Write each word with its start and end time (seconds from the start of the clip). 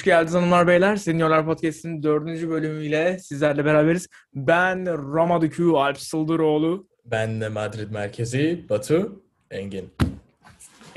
Hoş 0.00 0.04
geldiniz 0.04 0.34
hanımlar 0.34 0.66
beyler. 0.66 0.96
Seniorlar 0.96 1.46
Podcast'in 1.46 2.02
dördüncü 2.02 2.50
bölümüyle 2.50 3.18
sizlerle 3.18 3.64
beraberiz. 3.64 4.06
Ben 4.34 4.96
Roma 5.12 5.40
Dükü 5.40 5.70
Alp 5.70 5.98
Sıldıroğlu. 5.98 6.88
Ben 7.04 7.40
de 7.40 7.48
Madrid 7.48 7.90
merkezi 7.90 8.64
Batu 8.68 9.22
Engin. 9.50 9.90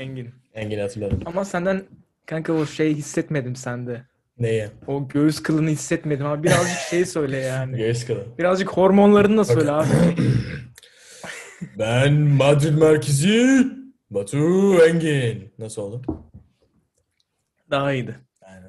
Engin. 0.00 0.30
Engin 0.54 0.78
hatırladım. 0.78 1.20
Ama 1.24 1.44
senden 1.44 1.82
kanka 2.26 2.52
o 2.52 2.66
şey 2.66 2.94
hissetmedim 2.94 3.56
sende. 3.56 4.02
Neye? 4.38 4.70
O 4.86 5.08
göğüs 5.08 5.42
kılını 5.42 5.70
hissetmedim 5.70 6.26
abi. 6.26 6.42
Birazcık 6.42 6.78
şey 6.78 7.04
söyle 7.04 7.36
yani. 7.36 7.76
Göğüs 7.76 8.06
kılı. 8.06 8.26
Birazcık 8.38 8.70
hormonlarını 8.70 9.36
da 9.36 9.44
söyle 9.44 9.72
abi. 9.72 9.88
Ben 11.78 12.12
Madrid 12.14 12.78
merkezi 12.78 13.66
Batu 14.10 14.74
Engin. 14.84 15.52
Nasıl 15.58 15.82
oldu? 15.82 16.02
Daha 17.70 17.92
iyiydi. 17.92 18.18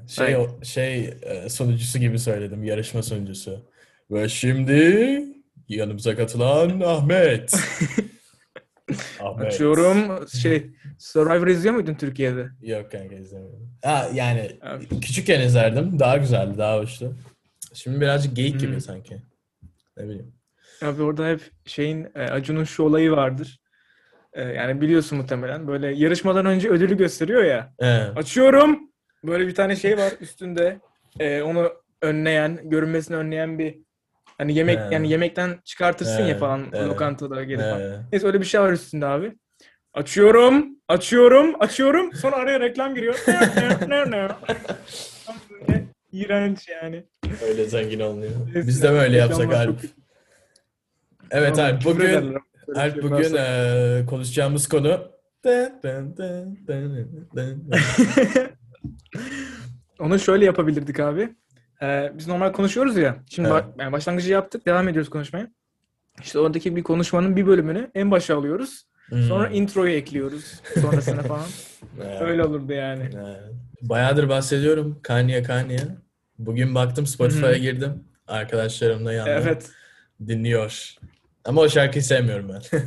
Şey, 0.07 0.25
Aynen. 0.35 0.61
şey 0.63 1.13
e, 1.21 1.49
sunucusu 1.49 1.99
gibi 1.99 2.19
söyledim. 2.19 2.63
Yarışma 2.63 3.03
sunucusu. 3.03 3.65
Ve 4.11 4.29
şimdi 4.29 5.21
yanımıza 5.69 6.15
katılan 6.15 6.79
Ahmet. 6.79 7.53
Ahmet. 9.19 9.45
Açıyorum. 9.47 10.27
Şey 10.41 10.65
Survivor 10.99 11.47
izliyor 11.47 11.75
muydun 11.75 11.93
Türkiye'de? 11.93 12.47
Yok 12.61 12.91
kanka 12.91 13.15
izlemiyorum. 13.15 13.69
Ha, 13.83 14.09
yani 14.13 14.51
Abi. 14.61 14.99
küçükken 14.99 15.41
izlerdim. 15.41 15.99
Daha 15.99 16.17
güzeldi, 16.17 16.57
daha 16.57 16.77
hoştu. 16.77 17.15
Şimdi 17.73 18.01
birazcık 18.01 18.35
geyik 18.35 18.59
gibi 18.59 18.73
Hmm. 18.73 18.81
sanki. 18.81 19.21
Ne 19.97 20.03
bileyim. 20.03 20.33
Abi 20.81 21.01
orada 21.01 21.27
hep 21.27 21.41
şeyin 21.65 22.07
e, 22.15 22.19
Acun'un 22.21 22.63
şu 22.63 22.83
olayı 22.83 23.11
vardır. 23.11 23.59
E, 24.33 24.41
yani 24.43 24.81
biliyorsun 24.81 25.17
muhtemelen. 25.17 25.67
Böyle 25.67 25.87
yarışmadan 25.95 26.45
önce 26.45 26.69
ödülü 26.69 26.97
gösteriyor 26.97 27.43
ya. 27.43 27.73
He. 27.79 27.85
Açıyorum. 28.15 28.79
Böyle 29.27 29.47
bir 29.47 29.55
tane 29.55 29.75
şey 29.75 29.97
var 29.97 30.13
üstünde. 30.21 30.79
Ee, 31.19 31.41
onu 31.41 31.71
önleyen, 32.01 32.59
görünmesini 32.63 33.17
önleyen 33.17 33.59
bir 33.59 33.75
hani 34.37 34.55
yemek 34.55 34.79
He. 34.79 34.87
yani 34.91 35.09
yemekten 35.09 35.59
çıkartırsın 35.63 36.21
ya 36.23 36.35
He, 36.35 36.37
falan 36.37 36.65
evet. 36.73 36.87
lokantada 36.87 37.35
falan. 37.61 37.79
He. 37.79 37.99
Neyse 38.11 38.27
öyle 38.27 38.39
bir 38.39 38.45
şey 38.45 38.61
var 38.61 38.71
üstünde 38.71 39.05
abi. 39.05 39.33
Açıyorum, 39.93 40.65
açıyorum, 40.87 41.55
açıyorum. 41.59 42.13
Sonra 42.13 42.35
araya 42.35 42.59
reklam 42.59 42.95
giriyor. 42.95 43.15
Ne, 43.27 43.89
ne, 43.89 44.11
ne, 44.11 44.11
İğrenç 46.11 46.67
yani. 46.69 47.03
Öyle 47.47 47.65
zengin 47.65 47.99
olmuyor. 47.99 48.31
Biz 48.55 48.83
de 48.83 48.91
böyle 48.91 49.17
yapsak 49.17 49.53
Alp. 49.53 49.79
Evet 51.31 51.57
Vallahi 51.57 51.73
Alp 51.73 51.85
bugün 51.85 52.35
Alp 52.75 52.93
şey 52.93 53.03
bugün 53.03 53.33
eee, 53.33 54.05
konuşacağımız 54.09 54.67
konu 54.67 55.11
Onu 59.99 60.19
şöyle 60.19 60.45
yapabilirdik 60.45 60.99
abi. 60.99 61.35
Ee, 61.81 62.11
biz 62.17 62.27
normal 62.27 62.51
konuşuyoruz 62.53 62.97
ya. 62.97 63.15
Şimdi 63.29 63.49
Evet. 63.49 63.63
bak, 63.65 63.73
yani 63.79 63.91
başlangıcı 63.91 64.31
yaptık. 64.31 64.65
Devam 64.65 64.87
ediyoruz 64.87 65.09
konuşmaya. 65.09 65.51
İşte 66.21 66.39
oradaki 66.39 66.75
bir 66.75 66.83
konuşmanın 66.83 67.35
bir 67.35 67.47
bölümünü 67.47 67.91
en 67.95 68.11
başa 68.11 68.37
alıyoruz. 68.37 68.85
Sonra 69.09 69.49
Hmm. 69.49 69.55
introyu 69.55 69.91
ekliyoruz 69.93 70.61
sonrasına 70.81 71.21
falan. 71.23 71.45
Evet. 72.03 72.21
Öyle 72.21 72.43
olurdu 72.43 72.73
yani. 72.73 73.09
Evet. 73.15 73.39
Bayağıdır 73.81 74.29
bahsediyorum 74.29 74.99
Kanye 75.03 75.43
Kanye. 75.43 75.79
Bugün 76.39 76.75
baktım 76.75 77.05
Spotify'a 77.07 77.57
girdim. 77.57 78.03
Arkadaşlarımla 78.27 79.13
yandım. 79.13 79.33
Evet. 79.33 79.69
Dinliyor. 80.27 80.95
Ama 81.45 81.61
o 81.61 81.69
şarkıyı 81.69 82.03
sevmiyorum 82.03 82.49
ben. 82.49 82.61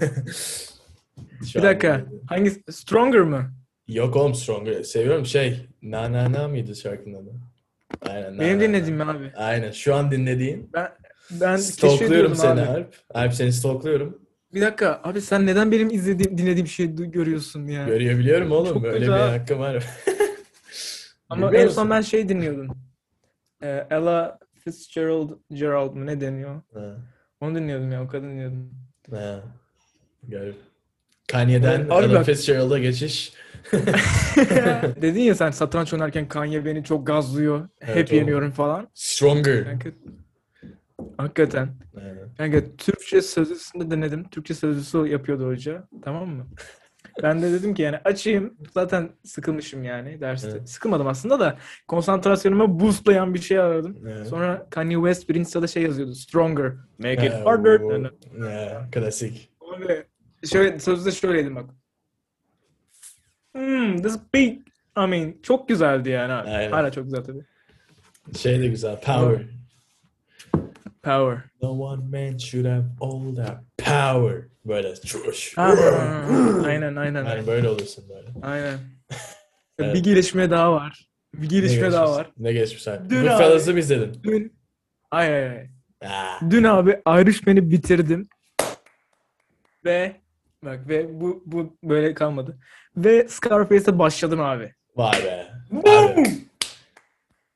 Bir 1.54 1.62
dakika. 1.62 1.92
an- 1.94 2.06
Hangisi? 2.28 2.62
Stronger 2.70 3.20
mı? 3.20 3.50
Yok 3.88 4.16
oğlum 4.16 4.34
Stronger. 4.34 4.82
Seviyorum 4.82 5.26
şey. 5.26 5.67
Na 5.82 6.12
na 6.12 6.32
na 6.32 6.48
mıydı 6.48 6.76
şarkının 6.76 7.14
adı? 7.14 7.30
Aynen. 8.02 8.36
na, 8.36 8.40
Benim 8.40 8.58
na, 8.58 8.62
na. 8.62 8.68
dinlediğim 8.68 9.00
abi. 9.00 9.32
Aynen. 9.36 9.70
Şu 9.70 9.94
an 9.94 10.10
dinlediğin. 10.10 10.70
Ben 10.74 10.88
ben 11.30 11.56
Stalkluyorum 11.56 12.34
seni 12.34 12.50
abi. 12.60 12.60
Alp. 12.70 12.94
Alp 13.14 13.34
seni 13.34 13.52
stalkluyorum. 13.52 14.18
Bir 14.54 14.60
dakika. 14.60 15.00
Abi 15.04 15.20
sen 15.20 15.46
neden 15.46 15.72
benim 15.72 15.90
izlediğim, 15.90 16.38
dinlediğim 16.38 16.66
şeyi 16.66 16.94
görüyorsun 17.10 17.66
ya? 17.66 17.86
Görebiliyorum 17.86 18.52
oğlum. 18.52 18.74
Çok 18.74 18.82
Böyle 18.82 18.98
kötü 18.98 19.06
bir 19.12 19.16
ha. 19.16 19.32
hakkım 19.32 19.58
var. 19.58 19.84
Ama 21.28 21.56
en 21.56 21.68
son 21.68 21.90
ben 21.90 22.00
şey 22.00 22.28
dinliyordum. 22.28 22.68
Ee, 23.62 23.86
Ella 23.90 24.38
Fitzgerald 24.64 25.30
Gerald 25.52 25.94
mı 25.94 26.06
ne 26.06 26.20
deniyor? 26.20 26.62
Ha, 26.74 26.96
Onu 27.40 27.54
dinliyordum 27.54 27.92
ya. 27.92 28.02
O 28.02 28.08
kadın 28.08 28.30
dinliyordum. 28.30 28.70
ha. 29.10 29.40
Garip. 30.28 30.56
Kanye'den 31.28 31.80
Ella 31.80 32.22
Fitzgerald'a 32.24 32.78
geçiş. 32.78 33.32
Dedin 35.02 35.20
ya 35.20 35.34
sen 35.34 35.50
satranç 35.50 35.92
oynarken 35.92 36.28
Kanye 36.28 36.64
beni 36.64 36.84
çok 36.84 37.06
gazlıyor. 37.06 37.68
Evet, 37.80 37.96
Hep 37.96 38.08
oğlum. 38.08 38.18
yeniyorum 38.20 38.50
falan. 38.50 38.88
Stronger. 38.94 39.64
Kanka, 39.64 39.90
hakikaten. 41.18 41.68
Aynen. 41.96 42.34
Kanka 42.38 42.76
Türkçe 42.78 43.22
sözlüsünde 43.22 43.90
denedim. 43.90 44.28
Türkçe 44.28 44.54
sözlüsü 44.54 44.98
yapıyordu 45.06 45.46
hoca. 45.48 45.88
Tamam 46.02 46.28
mı? 46.28 46.46
Ben 47.22 47.42
de 47.42 47.52
dedim 47.52 47.74
ki 47.74 47.82
yani 47.82 47.96
açayım. 48.04 48.54
Zaten 48.74 49.10
sıkılmışım 49.24 49.84
yani 49.84 50.20
derste. 50.20 50.48
Evet. 50.50 50.68
Sıkılmadım 50.68 51.06
aslında 51.06 51.40
da 51.40 51.58
konsantrasyonumu 51.88 52.80
boostlayan 52.80 53.34
bir 53.34 53.38
şey 53.38 53.58
aradım. 53.58 53.96
Evet. 54.08 54.26
Sonra 54.26 54.66
Kanye 54.70 54.96
West 54.96 55.28
bir 55.28 55.34
Insta'da 55.34 55.66
şey 55.66 55.82
yazıyordu. 55.82 56.14
Stronger. 56.14 56.72
Make 56.98 57.26
it 57.26 57.32
Ha, 57.32 57.44
harder. 57.44 57.80
o- 57.80 57.92
Yani 57.92 58.08
ha, 58.40 58.88
Klasik. 58.92 59.50
öyle. 59.80 60.06
Şöyle, 60.52 60.78
sözde 60.78 61.10
şöyleydim 61.10 61.56
bak. 61.56 61.70
Hmm, 63.56 63.96
this 64.02 64.18
beat. 64.34 64.52
I 64.96 65.06
mean, 65.06 65.34
çok 65.42 65.68
güzeldi 65.68 66.10
yani 66.10 66.32
abi. 66.32 66.48
Aynen. 66.50 66.70
Hala 66.72 66.92
çok 66.92 67.04
güzel 67.04 67.24
tabii. 67.24 67.44
Şey 68.38 68.60
de 68.60 68.68
güzel. 68.68 69.00
Power. 69.00 69.46
Power. 71.02 71.38
No 71.62 71.68
one 71.70 72.28
man 72.30 72.38
should 72.38 72.64
have 72.66 72.84
all 73.00 73.36
that 73.36 73.60
power. 73.78 74.42
Böyle 74.64 74.96
çuş. 74.96 75.58
Ha, 75.58 75.74
aynen 76.66 76.96
aynen. 76.96 77.24
Yani 77.24 77.46
böyle 77.46 77.68
olursun 77.68 78.04
böyle. 78.08 78.28
Aynen. 78.42 78.78
Evet. 79.80 79.94
Bir 79.94 80.02
gelişme 80.02 80.50
daha 80.50 80.72
var. 80.72 81.08
Bir 81.34 81.48
gelişme 81.48 81.92
daha 81.92 82.10
var. 82.12 82.30
Ne 82.38 82.52
geçmiş 82.52 82.88
abi? 82.88 83.10
Dün 83.10 83.22
Goodfellas'ı 83.22 83.72
mı 83.72 83.78
izledin? 83.78 84.20
Dün 84.24 84.52
ay 85.10 85.34
ay 85.34 85.48
ay. 85.48 85.66
Aa, 86.04 86.50
Dün 86.50 86.64
abi 86.64 86.90
Irishman'i 87.06 87.70
bitirdim. 87.70 88.28
Ve 89.84 90.16
bak 90.64 90.88
ve 90.88 91.20
bu 91.20 91.42
bu 91.46 91.76
böyle 91.84 92.14
kalmadı. 92.14 92.58
Ve 92.96 93.28
Scarface'e 93.28 93.98
başladım 93.98 94.40
abi. 94.40 94.74
vay 94.96 95.24
be. 95.24 95.46
Abi. 95.90 96.22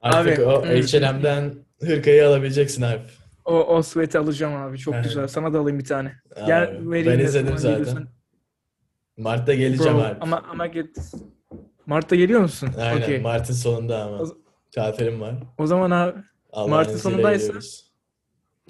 Artık 0.00 0.38
Abi. 0.38 0.44
o. 0.44 0.62
H&M'den 0.66 1.54
hırkayı 1.80 2.28
alabileceksin 2.28 2.82
abi. 2.82 3.00
O 3.44 3.54
o 3.76 3.82
sweat'i 3.82 4.18
alacağım 4.18 4.56
abi. 4.56 4.78
Çok 4.78 4.94
Evet. 4.94 5.04
güzel. 5.04 5.28
Sana 5.28 5.52
da 5.52 5.58
alayım 5.58 5.78
bir 5.78 5.84
tane. 5.84 6.12
Abi, 6.36 6.46
Gel 6.46 6.90
vereyim 6.90 7.18
ben 7.20 7.24
izledim 7.24 7.58
zaten. 7.58 7.78
geliyorsan. 7.78 8.08
Mart'ta 9.16 9.54
geleceğim 9.54 9.98
Bro, 9.98 10.02
abi. 10.02 10.16
ama 10.20 10.42
ama 10.50 10.66
git. 10.66 10.98
Mart'ta 11.86 12.16
geliyor 12.16 12.40
musun? 12.40 12.70
Aynen. 12.80 13.02
Okey. 13.02 13.20
Mart'ın 13.20 13.54
sonunda 13.54 14.02
ama. 14.04 14.16
O- 14.18 14.36
Tatilim 14.74 15.20
var. 15.20 15.34
O 15.58 15.66
zaman 15.66 15.90
abi 15.90 16.70
Mart'ın 16.70 16.96
sonundaysa- 16.96 17.82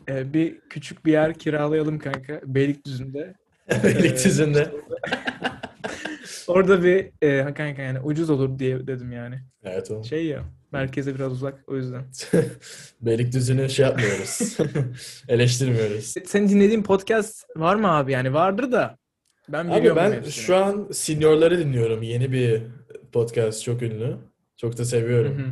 e, 0.09 0.33
bir 0.33 0.61
küçük 0.61 1.05
bir 1.07 1.13
yer 1.13 1.35
kiralayalım 1.35 1.99
kanka. 1.99 2.41
Beylikdüzü'nde. 2.45 3.35
Beylikdüzü'nde. 3.85 4.71
Orada 6.47 6.83
bir 6.83 7.11
e, 7.23 7.55
kanka 7.55 7.83
yani 7.83 8.01
ucuz 8.01 8.31
olur 8.31 8.59
diye 8.59 8.87
dedim 8.87 9.13
yani. 9.13 9.41
Evet 9.65 9.91
oğlum. 9.91 10.05
Şey 10.05 10.27
ya 10.27 10.43
merkeze 10.73 11.15
biraz 11.15 11.33
uzak 11.33 11.65
o 11.67 11.77
yüzden. 11.77 12.05
Beylikdüzü'nü 13.01 13.71
şey 13.71 13.87
yapmıyoruz. 13.87 14.57
Eleştirmiyoruz. 15.29 16.15
Senin 16.27 16.49
dinlediğin 16.49 16.83
podcast 16.83 17.45
var 17.57 17.77
mı 17.77 17.93
abi? 17.93 18.13
Yani 18.13 18.35
vardır 18.35 18.73
da 18.73 18.97
ben 19.49 19.67
Abi 19.67 19.97
ben 19.97 20.13
hepsini. 20.13 20.33
şu 20.33 20.57
an 20.57 20.89
seniorları 20.93 21.59
dinliyorum. 21.59 22.03
Yeni 22.03 22.33
bir 22.33 22.63
podcast 23.13 23.63
çok 23.65 23.83
ünlü. 23.83 24.17
Çok 24.57 24.79
da 24.79 24.85
seviyorum. 24.85 25.39
hı. 25.39 25.45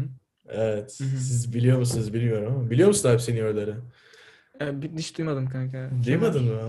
Evet. 0.49 1.01
Hı 1.01 1.05
hı. 1.05 1.19
Siz 1.19 1.55
biliyor 1.55 1.79
musunuz 1.79 2.15
bilmiyorum 2.15 2.55
ama. 2.57 2.71
Biliyor 2.71 2.89
musun 2.89 3.09
abi 3.09 3.21
seniorları? 3.21 3.77
E, 4.61 4.83
bir- 4.83 4.91
hiç 4.99 5.19
duymadım 5.19 5.49
kanka. 5.49 5.91
Duymadın 6.07 6.45
mı? 6.45 6.61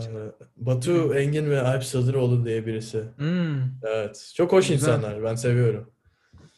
Batu 0.57 1.13
Engin 1.15 1.49
ve 1.49 1.61
Alp 1.61 1.83
Sadıroğlu 1.83 2.45
diye 2.45 2.65
birisi. 2.65 3.03
Hmm, 3.17 3.61
Evet. 3.83 4.31
Çok 4.37 4.51
hoş 4.51 4.67
Güzel. 4.67 4.75
insanlar. 4.93 5.23
Ben 5.23 5.35
seviyorum. 5.35 5.91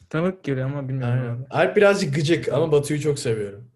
tanık 0.10 0.44
geliyor 0.44 0.70
ama 0.70 0.90
bilmiyorum 0.90 1.14
Aynen. 1.22 1.36
abi. 1.36 1.44
Alp 1.50 1.76
birazcık 1.76 2.16
gıcık 2.16 2.54
ama 2.54 2.72
Batu'yu 2.72 3.02
çok 3.02 3.20
seviyorum. 3.20 3.72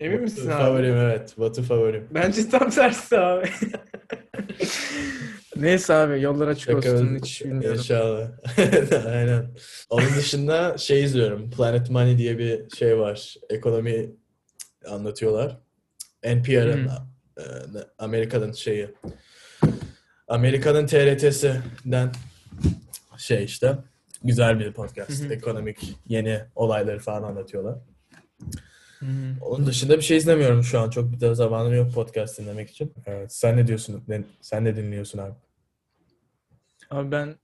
Emin 0.00 0.12
Batu 0.16 0.22
misin 0.22 0.50
abi? 0.50 0.62
Favorim 0.62 0.94
evet. 0.96 1.34
Batu 1.38 1.62
favorim. 1.62 2.06
Bence 2.14 2.48
tam 2.48 2.70
tersi 2.70 3.18
abi. 3.18 3.48
Neyse 5.56 5.94
abi 5.94 6.20
yollar 6.22 6.48
açık 6.48 6.76
olsun 6.76 7.18
hiç 7.22 7.44
bilmiyorum. 7.44 7.78
İnşallah. 7.78 8.28
Aynen. 9.06 9.50
Onun 9.90 10.08
dışında 10.16 10.78
şey 10.78 11.04
izliyorum. 11.04 11.50
Planet 11.50 11.90
Money 11.90 12.18
diye 12.18 12.38
bir 12.38 12.70
şey 12.76 12.98
var. 12.98 13.34
Ekonomi 13.50 14.10
anlatıyorlar. 14.90 15.58
NPR'ın 16.24 16.90
e, 17.38 17.42
Amerika'nın 17.98 18.52
şeyi. 18.52 18.94
Amerika'nın 20.28 20.86
TRT'sinden 20.86 22.12
şey 23.16 23.44
işte 23.44 23.78
Güzel 24.24 24.60
bir 24.60 24.72
podcast. 24.72 25.30
Ekonomik 25.30 25.96
yeni 26.06 26.40
olayları 26.54 26.98
falan 26.98 27.22
anlatıyorlar. 27.22 27.78
Onun 29.40 29.66
dışında 29.66 29.96
bir 29.96 30.02
şey 30.02 30.16
izlemiyorum 30.16 30.62
şu 30.62 30.80
an. 30.80 30.90
Çok 30.90 31.12
bir 31.12 31.20
de 31.20 31.34
zamanım 31.34 31.74
yok 31.74 31.94
podcast 31.94 32.38
dinlemek 32.38 32.70
için. 32.70 32.94
Evet, 33.06 33.34
sen 33.34 33.56
ne 33.56 33.66
diyorsun? 33.66 34.04
Ne, 34.08 34.24
sen 34.40 34.64
ne 34.64 34.76
dinliyorsun 34.76 35.18
abi? 35.18 35.34
Abi 36.90 37.10
ben 37.10 37.34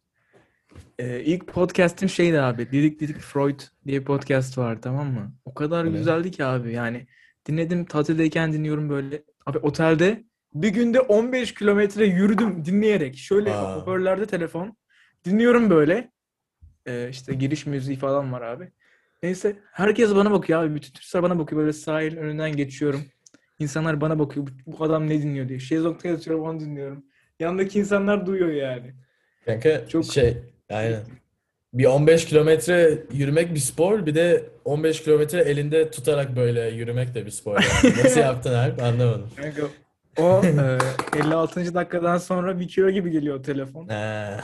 e, 0.99 1.20
ilk 1.20 1.47
podcast'im 1.47 2.09
şeydi 2.09 2.41
abi. 2.41 2.73
Didik 2.73 3.00
Didik 3.00 3.19
Freud 3.19 3.61
diye 3.87 4.05
podcast 4.05 4.59
var 4.59 4.82
tamam 4.82 5.12
mı? 5.12 5.32
O 5.44 5.55
kadar 5.55 5.87
ne? 5.87 5.91
güzeldi 5.99 6.31
ki 6.31 6.44
abi 6.44 6.73
yani. 6.73 7.06
Dinledim 7.46 7.85
tatildeyken 7.85 8.52
dinliyorum 8.52 8.88
böyle. 8.91 9.23
Abi 9.46 9.58
otelde 9.58 10.25
bir 10.55 10.69
günde 10.69 11.00
15 11.00 11.55
kilometre 11.55 12.06
yürüdüm 12.06 12.64
dinleyerek. 12.64 13.17
Şöyle 13.17 13.52
Aa. 13.55 13.76
hoparlörlerde 13.76 14.26
telefon. 14.26 14.76
Dinliyorum 15.25 15.70
böyle. 15.70 16.11
E, 16.87 17.08
işte 17.11 17.35
giriş 17.35 17.67
müziği 17.67 17.96
falan 17.99 18.32
var 18.32 18.43
abi. 18.43 18.73
Neyse 19.23 19.56
herkes 19.73 20.14
bana 20.14 20.31
bakıyor 20.31 20.62
abi. 20.64 20.75
Bütün 20.75 20.93
turistler 20.93 21.23
bana 21.23 21.38
bakıyor. 21.38 21.61
Böyle 21.61 21.73
sahil 21.73 22.17
önünden 22.17 22.56
geçiyorum. 22.56 23.00
İnsanlar 23.58 24.00
bana 24.00 24.19
bakıyor. 24.19 24.46
Bu, 24.46 24.73
bu 24.79 24.85
adam 24.85 25.08
ne 25.08 25.23
dinliyor 25.23 25.49
diye. 25.49 25.58
Şezlong'da 25.58 26.08
yatıyorum 26.08 26.43
onu 26.44 26.61
dinliyorum. 26.61 27.05
Yanındaki 27.41 27.79
insanlar 27.79 28.26
duyuyor 28.26 28.49
yani. 28.50 28.94
Kanka 29.44 29.88
Çok- 29.88 30.05
şey 30.05 30.37
aynen. 30.70 31.02
Bir 31.75 31.85
15 31.85 32.25
kilometre 32.25 32.99
yürümek 33.12 33.55
bir 33.55 33.61
spor. 33.61 34.06
Bir 34.06 34.15
de 34.15 34.44
15 34.65 35.03
kilometre 35.03 35.41
elinde 35.41 35.91
tutarak 35.91 36.37
böyle 36.37 36.69
yürümek 36.69 37.15
de 37.15 37.26
bir 37.26 37.31
spor. 37.31 37.61
Yani. 37.61 37.94
Nasıl 38.05 38.21
yaptın 38.21 38.55
Alp? 38.55 38.82
Anlamadım. 38.82 39.31
Kanka, 39.37 39.62
o 40.19 40.43
e, 41.17 41.19
56. 41.19 41.75
dakikadan 41.75 42.19
sonra 42.19 42.61
bir 42.61 42.69
kilo 42.69 42.91
gibi 42.91 43.11
geliyor 43.11 43.43
telefon. 43.43 43.88
Ha. 43.88 44.41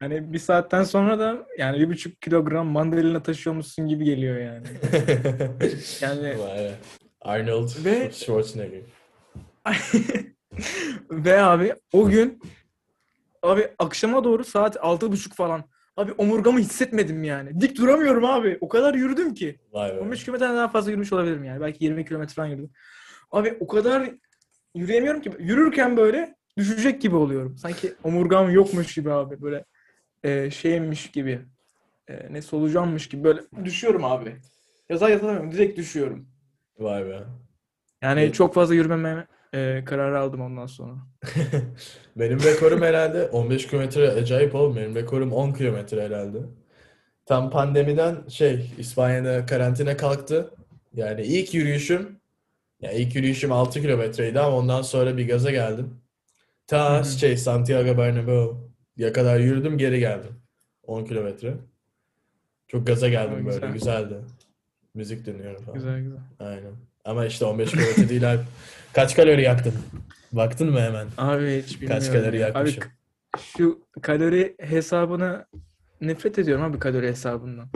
Hani 0.00 0.32
bir 0.32 0.38
saatten 0.38 0.82
sonra 0.82 1.18
da 1.18 1.46
yani 1.58 1.80
bir 1.80 1.88
buçuk 1.88 2.22
kilogram 2.22 2.66
mandalina 2.66 3.22
taşıyormuşsun 3.22 3.88
gibi 3.88 4.04
geliyor 4.04 4.36
yani. 4.38 4.66
Yani 6.00 6.38
Vay. 6.38 6.70
Arnold 7.20 7.68
Ve- 7.84 8.10
Schwarzenegger. 8.12 8.80
ve 11.10 11.42
abi 11.42 11.74
o 11.92 12.08
gün 12.08 12.40
abi 13.42 13.68
akşama 13.78 14.24
doğru 14.24 14.44
saat 14.44 14.76
altı 14.80 15.12
buçuk 15.12 15.34
falan. 15.34 15.64
Abi 15.96 16.12
omurgamı 16.18 16.58
hissetmedim 16.58 17.24
yani. 17.24 17.60
Dik 17.60 17.76
duramıyorum 17.78 18.24
abi. 18.24 18.58
O 18.60 18.68
kadar 18.68 18.94
yürüdüm 18.94 19.34
ki. 19.34 19.60
Vay 19.72 19.96
be. 19.96 20.00
15 20.00 20.24
kilometreden 20.24 20.56
daha 20.56 20.68
fazla 20.68 20.90
yürümüş 20.90 21.12
olabilirim 21.12 21.44
yani. 21.44 21.60
Belki 21.60 21.84
20 21.84 22.04
kilometre 22.04 22.34
falan 22.34 22.46
yürüdüm. 22.48 22.70
Abi 23.30 23.56
o 23.60 23.66
kadar 23.66 24.10
yürüyemiyorum 24.74 25.20
ki. 25.20 25.30
Yürürken 25.38 25.96
böyle 25.96 26.34
düşecek 26.56 27.02
gibi 27.02 27.16
oluyorum. 27.16 27.58
Sanki 27.58 27.94
omurgam 28.04 28.50
yokmuş 28.50 28.94
gibi 28.94 29.12
abi. 29.12 29.42
Böyle 29.42 29.64
e, 30.22 30.50
şeymiş 30.50 31.10
gibi. 31.10 31.40
E, 32.08 32.32
ne 32.32 32.42
solucanmış 32.42 33.08
gibi. 33.08 33.24
Böyle 33.24 33.40
düşüyorum 33.64 34.04
abi. 34.04 34.36
Yaza 34.88 35.08
yatamıyorum. 35.08 35.52
Direkt 35.52 35.78
düşüyorum. 35.78 36.28
Vay 36.78 37.06
be. 37.06 37.20
Yani 38.02 38.20
Evet. 38.20 38.34
çok 38.34 38.54
fazla 38.54 38.74
yürümeme 38.74 39.26
e, 39.54 39.82
kararı 39.84 40.18
aldım 40.18 40.40
ondan 40.40 40.66
sonra. 40.66 40.94
Benim 42.16 42.42
rekorum 42.42 42.82
herhalde 42.82 43.26
15 43.26 43.66
kilometre 43.66 44.10
acayip 44.10 44.54
oğlum. 44.54 44.76
Benim 44.76 44.94
rekorum 44.94 45.32
10 45.32 45.52
kilometre 45.52 46.04
herhalde. 46.04 46.38
Tam 47.26 47.50
pandemiden 47.50 48.28
şey 48.28 48.70
İspanya'da 48.78 49.46
karantina 49.46 49.96
kalktı. 49.96 50.50
Yani 50.94 51.22
ilk 51.22 51.54
yürüyüşüm 51.54 52.18
ya 52.80 52.92
ilk 52.92 53.14
yürüyüşüm 53.14 53.52
6 53.52 53.80
kilometreydi 53.80 54.40
ama 54.40 54.56
ondan 54.56 54.82
sonra 54.82 55.16
bir 55.16 55.28
gaza 55.28 55.50
geldim. 55.50 55.94
Ta 56.66 56.96
Hı 56.96 57.00
hı. 57.00 57.04
şey 57.04 57.36
Santiago 57.36 57.88
Bernabéu'ya 58.02 59.12
kadar 59.12 59.40
yürüdüm 59.40 59.78
geri 59.78 59.98
geldim. 60.00 60.32
10 60.86 61.04
kilometre. 61.04 61.54
Çok 62.68 62.86
gaza 62.86 63.08
geldim 63.08 63.32
Aa, 63.32 63.46
böyle 63.46 63.54
güzel. 63.54 63.72
güzeldi. 63.72 64.14
Müzik 64.94 65.26
dinliyorum 65.26 65.62
falan. 65.62 65.74
Güzel 65.74 66.00
güzel. 66.00 66.18
Aynen. 66.40 66.72
Ama 67.04 67.26
işte 67.26 67.44
15 67.44 67.70
kilometre 67.70 68.08
değil 68.08 68.32
abi. 68.32 68.40
Kaç 68.98 69.16
kalori 69.16 69.42
yaktın? 69.42 69.74
Baktın 70.32 70.70
mı 70.70 70.80
hemen? 70.80 71.06
Abi 71.18 71.62
hiç 71.62 71.80
bilmiyorum. 71.80 72.04
Kaç 72.04 72.12
kalori 72.12 72.38
ya. 72.38 72.46
Abi 72.48 72.56
yakmışım? 72.58 72.84
şu 73.54 73.80
kalori 74.02 74.56
hesabına 74.60 75.46
nefret 76.00 76.38
ediyorum 76.38 76.64
abi 76.64 76.78
kalori 76.78 77.08
hesabından. 77.08 77.68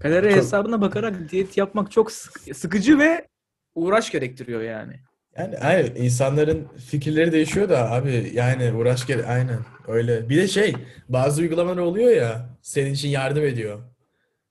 Kalori 0.00 0.28
Çok- 0.28 0.38
hesabına 0.38 0.80
bakarak 0.80 1.30
diyet 1.30 1.56
yapmak 1.56 1.90
çok 1.92 2.12
sık- 2.12 2.56
sıkıcı 2.56 2.98
ve 2.98 3.28
uğraş 3.74 4.10
gerektiriyor 4.10 4.60
yani. 4.60 5.00
Yani 5.38 5.58
aynen 5.58 5.94
insanların 5.94 6.68
fikirleri 6.90 7.32
değişiyor 7.32 7.68
da 7.68 7.90
abi 7.90 8.30
yani 8.34 8.72
uğraş 8.72 9.06
gere 9.06 9.26
aynen 9.26 9.58
öyle. 9.88 10.28
Bir 10.28 10.36
de 10.36 10.48
şey 10.48 10.74
bazı 11.08 11.42
uygulamalar 11.42 11.82
oluyor 11.82 12.10
ya 12.10 12.48
senin 12.62 12.92
için 12.94 13.08
yardım 13.08 13.44
ediyor. 13.44 13.78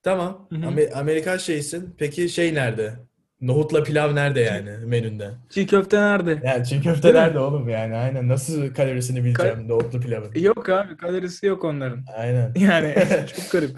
Tamam 0.03 0.47
Hı 0.51 0.55
hı. 0.55 0.61
Amer- 0.61 0.93
Amerikan 0.93 1.37
şeysin 1.37 1.95
peki 1.97 2.29
şey 2.29 2.53
nerede? 2.53 2.93
Nohutla 3.41 3.83
pilav 3.83 4.15
nerede 4.15 4.39
yani 4.41 4.69
menünde? 4.85 5.31
Çiğ 5.49 5.67
köfte 5.67 5.97
nerede? 5.97 6.41
Yani 6.43 6.65
çiğ 6.65 6.81
köfte 6.81 7.03
Değil 7.03 7.15
mi? 7.15 7.21
nerede 7.21 7.39
oğlum 7.39 7.69
yani 7.69 7.95
aynen 7.95 8.27
nasıl 8.27 8.73
kalorisini 8.73 9.23
bileceğim 9.23 9.67
nohutlu 9.67 9.99
pilavın. 9.99 10.31
Yok 10.35 10.69
abi 10.69 10.97
kalorisi 10.97 11.45
yok 11.45 11.63
onların. 11.63 12.03
Aynen. 12.17 12.53
Yani 12.59 12.95
çok 13.35 13.51
garip. 13.51 13.77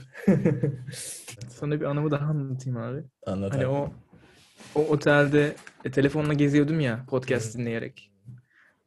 Sana 1.49 1.79
bir 1.79 1.85
anımı 1.85 2.11
daha 2.11 2.25
anlatayım 2.25 2.77
abi. 2.79 3.03
Anlat 3.25 3.53
Hani 3.53 3.65
abi. 3.65 3.71
o 3.71 3.93
o 4.75 4.81
otelde 4.81 5.55
e, 5.85 5.91
telefonla 5.91 6.33
geziyordum 6.33 6.79
ya 6.79 7.05
podcast 7.09 7.57
dinleyerek. 7.57 8.11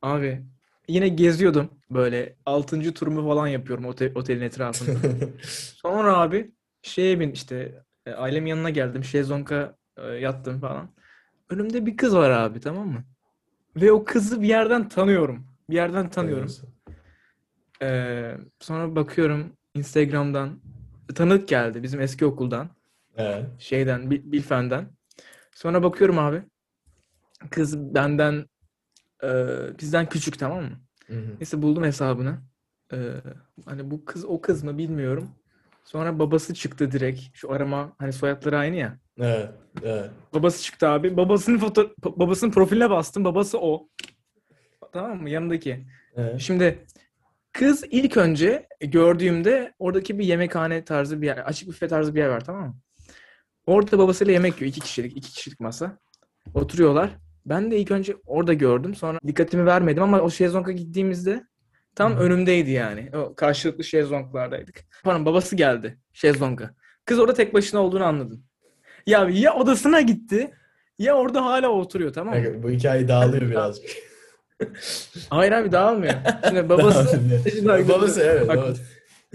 Abi 0.03 0.43
yine 0.89 1.09
geziyordum 1.09 1.71
böyle 1.91 2.37
6. 2.47 2.95
turumu 2.95 3.29
falan 3.29 3.47
yapıyorum 3.47 3.85
otel, 3.85 4.13
otelin 4.15 4.41
etrafında. 4.41 4.99
Sonra 5.83 6.17
abi 6.17 6.51
şeye 6.83 7.21
bin 7.21 7.31
işte 7.31 7.75
e, 8.07 8.11
ailemin 8.13 8.51
yanına 8.51 8.71
geldim. 8.71 9.05
Şezlong'a 9.05 9.75
yattım 9.99 10.61
falan. 10.61 10.89
Önümde 11.51 11.87
bir 11.87 11.97
kız 11.97 12.15
var 12.17 12.31
abi 12.31 12.61
tamam 12.61 12.89
mı? 12.89 13.05
Ve 13.77 13.93
o 13.93 14.05
kızı 14.05 14.43
bir 14.43 14.49
yerden 14.49 14.89
tanıyorum. 14.89 15.47
Bir 15.71 15.75
yerden 15.75 16.11
tanıyorum. 16.11 16.51
Ee, 17.83 18.37
sonra 18.61 18.97
bakıyorum 18.97 19.53
Instagram'dan 19.75 20.61
tanıdık 21.15 21.49
geldi 21.49 21.83
bizim 21.83 22.01
eski 22.01 22.27
okuldan. 22.27 22.71
Evet. 23.17 23.47
Şeyden, 23.59 24.11
Bil- 24.11 24.33
Bilfen'den. 24.33 24.89
Sonra 25.55 25.83
bakıyorum 25.83 26.19
abi. 26.19 26.43
Kız 27.51 27.79
benden 27.95 28.47
e, 29.23 29.29
bizden 29.81 30.09
küçük 30.09 30.39
tamam 30.39 30.63
mı? 30.65 30.81
Hı 31.07 31.15
hı. 31.19 31.37
Neyse 31.41 31.63
buldum 31.63 31.85
hesabını. 31.85 32.39
Ee, 32.93 33.15
hani 33.65 33.91
bu 33.91 34.05
kız 34.05 34.25
o 34.25 34.41
kız 34.41 34.63
mı 34.65 34.79
bilmiyorum. 34.79 35.31
Sonra 35.85 36.19
babası 36.19 36.55
çıktı 36.55 36.93
direkt. 36.93 37.21
Şu 37.35 37.53
arama 37.53 37.93
hani 37.99 38.13
soyadları 38.13 38.59
aynı 38.59 38.77
ya. 38.77 38.99
Evet. 39.19 39.51
Evet. 39.83 40.11
Babası 40.35 40.63
çıktı 40.63 40.89
abi. 40.89 41.17
Babasının 41.17 41.59
foto 41.59 41.91
babasının 42.05 42.51
profiline 42.51 42.91
bastım. 42.91 43.25
Babası 43.25 43.59
o. 43.61 43.89
Tamam 44.93 45.23
mı? 45.23 45.31
Yanındaki. 45.31 45.87
Evet. 46.17 46.41
Şimdi 46.41 46.87
kız 47.53 47.85
ilk 47.91 48.17
önce 48.17 48.67
gördüğümde 48.81 49.75
oradaki 49.79 50.19
bir 50.19 50.25
yemekhane 50.25 50.85
tarzı 50.85 51.23
bir 51.23 51.27
yer, 51.27 51.39
açık 51.39 51.69
büfe 51.69 51.89
tarzı 51.89 52.15
bir 52.15 52.21
yer 52.21 52.29
var 52.29 52.45
tamam 52.45 52.67
mı? 52.69 52.77
Orada 53.67 53.99
babasıyla 53.99 54.33
yemek 54.33 54.61
yiyor. 54.61 54.69
iki 54.69 54.81
kişilik, 54.81 55.17
iki 55.17 55.33
kişilik 55.33 55.61
masa. 55.61 55.99
Oturuyorlar. 56.55 57.11
Ben 57.47 57.71
de 57.71 57.79
ilk 57.79 57.91
önce 57.91 58.17
orada 58.27 58.53
gördüm. 58.53 58.95
Sonra 58.95 59.19
dikkatimi 59.27 59.67
vermedim 59.67 60.03
ama 60.03 60.21
o 60.21 60.31
şezlonga 60.31 60.73
gittiğimizde 60.73 61.45
tam 61.95 62.13
hı. 62.13 62.19
önümdeydi 62.19 62.71
yani. 62.71 63.11
O 63.17 63.35
karşılıklı 63.35 63.85
şezlonglardaydık. 63.85 64.85
Pardon 65.05 65.27
babası 65.27 65.57
geldi 65.57 65.99
şezlonga. 66.13 66.75
Kız 67.05 67.19
orada 67.19 67.35
tek 67.35 67.55
başına 67.55 67.81
olduğunu 67.81 68.05
anladım. 68.05 68.45
Ya 69.07 69.29
ya 69.33 69.55
odasına 69.55 70.01
gitti 70.01 70.51
ya 70.99 71.15
orada 71.17 71.45
hala 71.45 71.69
oturuyor 71.69 72.13
tamam 72.13 72.39
mı? 72.39 72.63
Bu 72.63 72.71
hikaye 72.71 73.09
dağılıyor 73.09 73.43
birazcık. 73.51 73.85
Hayır 75.31 75.53
abi 75.53 75.73
dağılmıyor. 75.73 76.15
Şimdi 76.49 76.69
babası 76.69 77.21
Dağılıyor. 77.67 77.89
babası 77.89 78.21
evet. 78.21 78.49
Bak- 78.49 78.57
babası. 78.57 78.83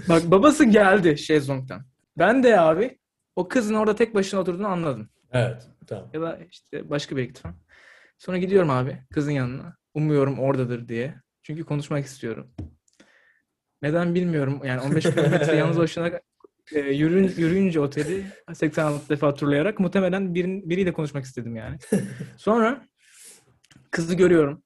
Bak 0.10 0.24
babası 0.32 0.66
geldi 0.66 1.18
şezlongdan. 1.18 1.82
Ben 2.18 2.44
de 2.44 2.60
abi 2.60 2.98
o 3.36 3.48
kızın 3.48 3.74
orada 3.74 3.96
tek 3.96 4.16
başına 4.16 4.40
oturduğunu 4.40 4.68
anladım. 4.68 5.10
Evet. 5.32 5.68
Tamam. 5.88 6.10
Ya 6.14 6.22
da 6.22 6.40
işte 6.52 6.90
başka 6.90 7.18
bir 7.18 7.24
ekip 7.24 7.38
falan. 7.38 7.56
Sonra 8.18 8.38
gidiyorum 8.38 8.70
abi 8.70 8.98
kızın 9.14 9.32
yanına. 9.32 9.76
Umuyorum 9.94 10.40
oradadır 10.40 10.88
diye. 10.88 11.16
Çünkü 11.44 11.64
konuşmak 11.64 12.06
istiyorum. 12.06 12.48
Neden 13.82 14.16
bilmiyorum. 14.16 14.62
Yani 14.66 14.82
15 14.82 15.04
kilometre 15.04 15.56
yalnız 15.58 15.78
başına 15.78 16.12
e, 16.72 16.80
yürün, 16.80 17.34
yürüyünce 17.38 17.80
oteli 17.80 18.26
86 18.54 19.10
defa 19.10 19.34
turlayarak 19.34 19.80
muhtemelen 19.80 20.36
birin, 20.36 20.70
biriyle 20.70 20.94
konuşmak 20.94 21.26
istedim 21.26 21.56
yani. 21.56 21.78
Sonra 22.38 22.88
kızı 23.92 24.16
görüyorum. 24.16 24.64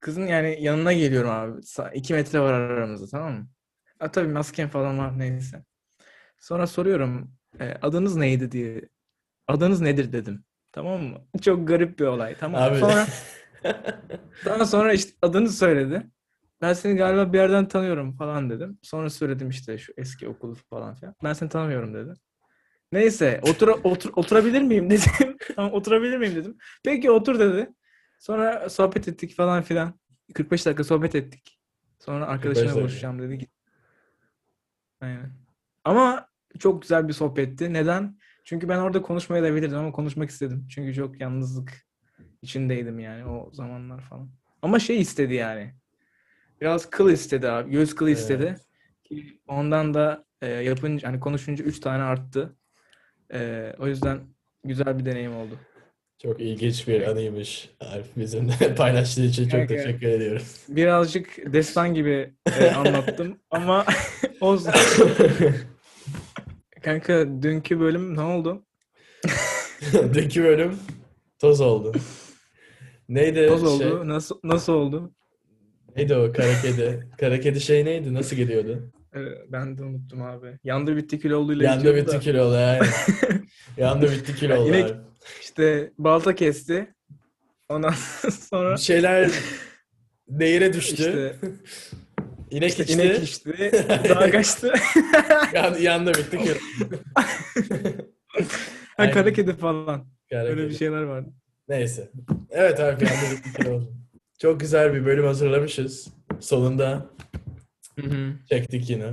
Kızın 0.00 0.26
yani 0.26 0.58
yanına 0.60 0.92
geliyorum 0.92 1.30
abi. 1.30 1.60
2 1.94 2.14
metre 2.14 2.40
var 2.40 2.52
aramızda 2.52 3.06
tamam 3.06 3.32
mı? 3.32 3.48
Ha, 3.98 4.10
tabii 4.10 4.32
maskem 4.32 4.68
falan 4.68 4.98
var 4.98 5.18
neyse. 5.18 5.64
Sonra 6.40 6.66
soruyorum 6.66 7.32
e, 7.60 7.74
adınız 7.82 8.16
neydi 8.16 8.52
diye. 8.52 8.88
Adınız 9.48 9.80
nedir 9.80 10.12
dedim. 10.12 10.44
Tamam 10.72 11.02
mı? 11.02 11.18
Çok 11.42 11.68
garip 11.68 11.98
bir 11.98 12.04
olay. 12.04 12.36
Tamam. 12.40 12.62
Abi. 12.62 12.78
Sonra 12.78 13.06
daha 14.44 14.64
sonra 14.66 14.92
işte 14.92 15.12
adını 15.22 15.48
söyledi. 15.48 16.06
Ben 16.62 16.72
seni 16.72 16.96
galiba 16.96 17.32
bir 17.32 17.38
yerden 17.38 17.68
tanıyorum 17.68 18.12
falan 18.12 18.50
dedim. 18.50 18.78
Sonra 18.82 19.10
söyledim 19.10 19.48
işte 19.48 19.78
şu 19.78 19.92
eski 19.96 20.28
okulu 20.28 20.54
falan 20.54 20.94
filan. 20.94 21.14
Ben 21.24 21.32
seni 21.32 21.48
tanımıyorum 21.48 21.94
dedi. 21.94 22.14
Neyse 22.92 23.40
otur, 23.42 23.68
otur 23.68 24.10
oturabilir 24.16 24.62
miyim 24.62 24.90
dedim. 24.90 25.36
tamam 25.56 25.72
oturabilir 25.72 26.18
miyim 26.18 26.36
dedim. 26.36 26.56
Peki 26.84 27.10
otur 27.10 27.38
dedi. 27.38 27.70
Sonra 28.18 28.68
sohbet 28.68 29.08
ettik 29.08 29.36
falan 29.36 29.62
filan. 29.62 30.00
45 30.34 30.66
dakika 30.66 30.84
sohbet 30.84 31.14
ettik. 31.14 31.60
Sonra 31.98 32.26
arkadaşına 32.26 32.74
buluşacağım 32.74 33.22
dedi. 33.22 33.38
Git. 33.38 33.50
Aynen. 35.00 35.32
Ama 35.84 36.28
çok 36.58 36.82
güzel 36.82 37.08
bir 37.08 37.12
sohbetti. 37.12 37.72
Neden? 37.72 38.18
Çünkü 38.44 38.68
ben 38.68 38.78
orada 38.78 39.02
konuşmaya 39.02 39.42
da 39.42 39.54
bilirdim 39.54 39.78
ama 39.78 39.92
konuşmak 39.92 40.30
istedim. 40.30 40.66
Çünkü 40.70 40.94
çok 40.94 41.20
yalnızlık 41.20 41.86
içindeydim 42.42 42.98
yani 42.98 43.24
o 43.24 43.50
zamanlar 43.52 44.00
falan. 44.00 44.30
Ama 44.62 44.78
şey 44.78 45.00
istedi 45.00 45.34
yani. 45.34 45.74
Biraz 46.62 46.90
kıl 46.90 47.10
istedi 47.10 47.48
abi. 47.48 47.70
Göz 47.70 47.94
kılı 47.94 48.10
istedi. 48.10 48.44
Evet. 48.48 48.60
Ki 49.04 49.38
ondan 49.48 49.94
da 49.94 50.24
e, 50.42 50.46
yapınca 50.48 51.08
hani 51.08 51.20
konuşunca 51.20 51.64
3 51.64 51.80
tane 51.80 52.02
arttı. 52.02 52.56
E, 53.34 53.72
o 53.78 53.86
yüzden 53.86 54.20
güzel 54.64 54.98
bir 54.98 55.04
deneyim 55.04 55.36
oldu. 55.36 55.58
Çok 56.22 56.40
ilginç 56.40 56.88
bir 56.88 57.02
anıymış. 57.08 57.70
Arif 57.80 58.06
bizimle 58.16 58.74
paylaştığı 58.76 59.22
için 59.22 59.42
çok 59.44 59.50
Kanka. 59.60 59.74
teşekkür 59.74 60.06
ediyoruz. 60.06 60.56
Birazcık 60.68 61.52
destan 61.52 61.94
gibi 61.94 62.34
e, 62.58 62.70
anlattım 62.76 63.38
ama 63.50 63.86
olsun. 64.40 64.72
Kanka 66.82 67.42
dünkü 67.42 67.80
bölüm 67.80 68.16
ne 68.16 68.20
oldu? 68.20 68.62
Dünkü 70.14 70.44
bölüm 70.44 70.78
toz 71.38 71.60
oldu. 71.60 71.92
Neydi 73.08 73.46
Toz 73.48 73.78
şey? 73.78 73.92
oldu. 73.92 74.08
Nasıl 74.08 74.38
nasıl 74.44 74.72
oldu? 74.72 75.12
Neydi 75.96 76.14
o 76.16 76.32
kara 76.32 76.60
kedi? 76.62 77.08
Kara 77.20 77.40
kedi 77.40 77.60
şey 77.60 77.84
neydi? 77.84 78.14
Nasıl 78.14 78.36
gidiyordu? 78.36 78.92
E, 79.14 79.18
ben 79.52 79.78
de 79.78 79.82
unuttum 79.84 80.22
abi. 80.22 80.58
Yandı 80.64 80.96
bitti 80.96 81.18
olduğuyla 81.36 81.64
Yandı 81.64 81.78
gidiyordu 81.78 82.00
bitti 82.00 82.12
da. 82.12 82.20
kilo 82.20 82.44
oldu. 82.44 82.54
aynen. 82.56 82.86
Yandı 83.76 84.10
bitti 84.12 84.34
kilo 84.34 84.56
oldu. 84.60 84.66
Yine-. 84.68 84.90
İşte 85.40 85.90
balta 85.98 86.34
kesti. 86.34 86.94
Ondan 87.68 87.94
sonra 88.50 88.72
Bir 88.76 88.80
şeyler 88.80 89.30
nehire 90.28 90.72
düştü. 90.72 90.92
işte, 90.94 91.36
İnek 92.50 92.70
işte 92.70 92.82
içti. 92.82 92.94
inek 93.02 93.22
içti. 93.22 93.70
Dağa 94.08 94.30
kaçtı. 94.30 94.72
Yan, 95.54 95.74
yandı 95.74 96.12
bitti 96.14 96.38
kilo. 96.38 96.54
ha, 98.96 99.10
kara 99.10 99.32
kedi 99.32 99.52
falan. 99.56 100.06
Kara 100.30 100.44
Öyle 100.48 100.62
bir 100.62 100.68
kedi. 100.68 100.78
şeyler 100.78 101.02
vardı. 101.02 101.28
Neyse. 101.68 102.10
Evet 102.50 102.80
abi 102.80 103.04
yandı 103.04 103.36
bitti 103.36 103.52
kilo 103.62 103.72
oldu. 103.74 103.92
Çok 104.42 104.60
güzel 104.60 104.94
bir 104.94 105.04
bölüm 105.06 105.24
hazırlamışız. 105.24 106.08
Sonunda 106.40 107.06
Hı 108.00 108.06
hı. 108.06 108.32
çektik 108.48 108.90
yine. 108.90 109.04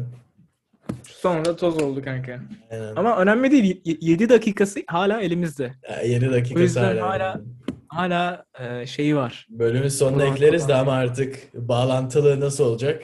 Sonra 1.04 1.56
toz 1.56 1.82
oldu 1.82 2.04
kanka. 2.04 2.40
Aynen. 2.72 2.96
Ama 2.96 3.18
önemli 3.18 3.52
değil. 3.52 3.82
7 4.02 4.30
dakikası 4.30 4.80
hala 4.88 5.22
elimizde. 5.22 5.74
Ya, 5.90 6.02
7 6.02 6.32
dakika 6.32 6.60
O 6.60 6.64
yüzden 6.64 6.84
hala. 6.98 7.10
hala- 7.10 7.42
Hala 7.88 8.46
e, 8.60 8.86
şeyi 8.88 9.16
var. 9.16 9.48
Bölümün 9.50 9.88
sonuna 9.88 10.24
Ulan 10.24 10.36
ekleriz 10.36 10.68
de 10.68 10.76
ama 10.76 10.94
artık 10.94 11.40
bağlantılı 11.54 12.40
nasıl 12.40 12.64
olacak? 12.64 13.04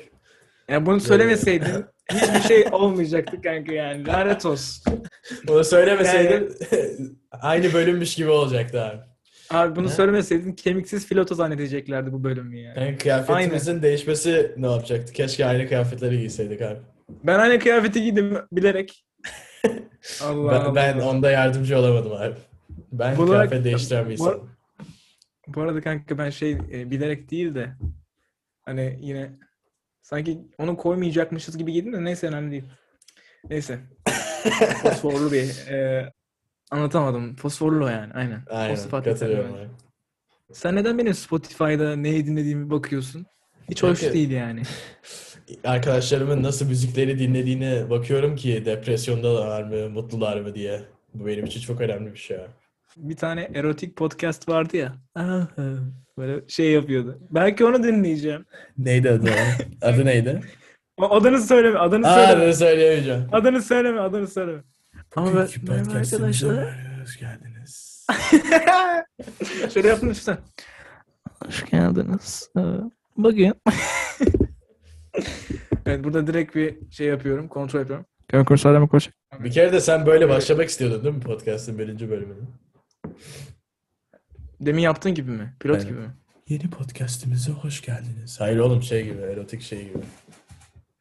Yani 0.69 0.85
bunu 0.85 0.99
söylemeseydin 0.99 1.85
hiçbir 2.13 2.47
şey 2.47 2.65
olmayacaktı 2.71 3.41
kanka 3.41 3.73
yani. 3.73 4.07
Lanet 4.07 4.45
olsun. 4.45 4.83
Bunu 5.47 5.63
söylemeseydin 5.63 6.49
aynı 7.31 7.73
bölümmüş 7.73 8.15
gibi 8.15 8.29
olacaktı 8.29 8.81
abi. 8.83 9.14
Abi 9.49 9.75
bunu 9.75 9.85
Ha? 9.87 9.91
söylemeseydin 9.91 10.53
kemiksiz 10.53 11.05
filoto 11.07 11.35
zannedeceklerdi 11.35 12.11
bu 12.13 12.23
bölümü 12.23 12.59
yani. 12.59 12.79
Yani 12.79 12.97
kıyafetimizin 12.97 13.81
değişmesi 13.81 14.51
ne 14.57 14.71
yapacaktı? 14.71 15.13
Keşke 15.13 15.45
aynı 15.45 15.67
kıyafetleri 15.67 16.19
giyseydik 16.19 16.61
abi. 16.61 16.79
Ben 17.23 17.39
aynı 17.39 17.59
kıyafeti 17.59 18.03
giydim 18.03 18.37
bilerek. 18.51 19.05
Allah 20.23 20.51
Ben, 20.51 20.59
Allah. 20.59 20.75
ben 20.75 20.99
onda 20.99 21.31
yardımcı 21.31 21.79
olamadım 21.79 22.11
abi. 22.13 22.35
Ben 22.91 23.17
Bunu- 23.17 23.27
kıyafet 23.27 23.63
değiştiren 23.63 24.03
bir 24.05 24.09
Bu- 24.09 24.13
insanım. 24.13 24.49
Bu 25.47 25.61
arada 25.61 25.81
kanka 25.81 26.17
ben 26.17 26.29
şey 26.29 26.51
e, 26.51 26.91
bilerek 26.91 27.31
değil 27.31 27.55
de 27.55 27.69
hani 28.65 28.99
yine 29.01 29.31
sanki 30.01 30.39
onu 30.57 30.77
koymayacakmışız 30.77 31.57
gibi 31.57 31.71
giydim 31.73 31.93
de 31.93 32.03
neyse 32.03 32.27
önemli 32.27 32.51
değil. 32.51 32.63
Neyse. 33.49 33.79
Fosforlu 34.81 35.31
bir 35.31 35.67
e, 35.71 36.11
anlatamadım. 36.75 37.35
Fosforlu 37.35 37.89
yani 37.89 38.13
aynen. 38.13 38.41
Aynen 38.49 38.89
katılıyorum. 38.91 39.55
Sen 40.53 40.75
neden 40.75 40.97
benim 40.97 41.13
Spotify'da 41.13 41.95
neyi 41.95 42.25
dinlediğimi 42.25 42.69
bakıyorsun? 42.69 43.25
Hiç 43.69 43.83
hoş 43.83 43.99
Kanka- 43.99 44.13
değil 44.13 44.31
yani. 44.31 44.61
Arkadaşlarımın 45.63 46.43
nasıl 46.43 46.65
müzikleri 46.67 47.19
dinlediğine 47.19 47.89
bakıyorum 47.89 48.35
ki 48.35 48.63
depresyondalar 48.65 49.63
mı, 49.63 49.89
mutlular 49.89 50.39
mı 50.39 50.55
diye. 50.55 50.81
Bu 51.13 51.25
benim 51.27 51.45
için 51.45 51.59
çok 51.61 51.81
önemli 51.81 52.13
bir 52.13 52.19
şey. 52.19 52.37
Bir 52.97 53.15
tane 53.15 53.51
erotik 53.53 53.95
podcast 53.95 54.49
vardı 54.49 54.77
ya. 54.77 54.95
Böyle 56.17 56.47
şey 56.47 56.71
yapıyordu. 56.71 57.19
Belki 57.29 57.65
onu 57.65 57.83
dinleyeceğim. 57.83 58.45
Neydi 58.77 59.09
adı? 59.09 59.29
adı 59.81 60.05
neydi? 60.05 60.41
Adını 60.97 61.41
söyleme, 61.41 61.79
adını 61.79 62.07
Aa, 62.07 62.15
söyleme. 62.15 62.41
adını 62.43 62.53
söyleyemeyeceğim. 62.53 63.27
Adını 63.31 63.61
söyleme, 63.61 63.99
adını 63.99 64.27
söyleme. 64.27 64.63
Ama 65.15 65.27
ben, 65.27 65.47
merhaba 65.67 65.91
arkadaşlar. 65.97 67.01
hoş 67.01 67.19
geldiniz. 67.19 68.05
Şöyle 69.73 69.87
yaptın 69.87 70.09
lütfen. 70.09 70.37
Hoş 71.45 71.65
geldiniz. 71.65 72.49
Ee, 72.57 72.61
Bugün. 73.17 73.53
evet 75.85 76.03
burada 76.03 76.27
direkt 76.27 76.55
bir 76.55 76.91
şey 76.91 77.07
yapıyorum. 77.07 77.47
Kontrol 77.47 77.79
yapıyorum. 77.79 78.05
Kontrol 78.31 78.57
söyleme 78.57 78.87
koş. 78.87 79.09
Bir 79.39 79.51
kere 79.51 79.73
de 79.73 79.79
sen 79.81 80.05
böyle 80.05 80.29
başlamak 80.29 80.69
istiyordun 80.69 81.03
değil 81.03 81.15
mi 81.15 81.21
podcast'ın 81.21 81.79
birinci 81.79 82.09
bölümünü? 82.09 82.47
Demin 84.61 84.81
yaptığın 84.81 85.15
gibi 85.15 85.31
mi? 85.31 85.53
Pilot 85.59 85.75
Aynen. 85.75 85.89
gibi 85.89 85.99
mi? 85.99 86.09
Yeni 86.49 86.69
podcast'imize 86.69 87.51
hoş 87.51 87.81
geldiniz. 87.81 88.41
Hayır 88.41 88.57
oğlum 88.57 88.83
şey 88.83 89.03
gibi, 89.03 89.21
erotik 89.21 89.61
şey 89.61 89.83
gibi. 89.83 89.97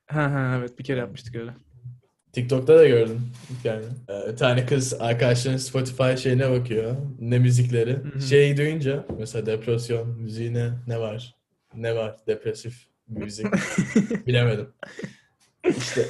Ha 0.06 0.22
ha 0.22 0.56
evet 0.58 0.78
bir 0.78 0.84
kere 0.84 0.98
yapmıştık 0.98 1.36
öyle. 1.36 1.54
TikTok'ta 2.34 2.78
da 2.78 2.88
gördüm 2.88 3.20
yani. 3.64 3.84
Ee, 4.08 4.32
Bir 4.32 4.36
tane 4.36 4.66
kız 4.66 4.94
arkadaşların 5.00 5.58
Spotify 5.58 6.16
şeyine 6.22 6.50
bakıyor. 6.50 6.96
Ne 7.20 7.38
müzikleri. 7.38 7.92
hı. 7.92 8.20
Şeyi 8.22 8.56
duyunca 8.56 9.04
mesela 9.18 9.46
depresyon 9.46 10.08
müziğine 10.20 10.70
ne 10.86 11.00
var? 11.00 11.34
Ne 11.76 11.96
var? 11.96 12.16
Depresif 12.26 12.86
müzik. 13.08 13.46
Bilemedim. 14.26 14.68
İşte 15.78 16.02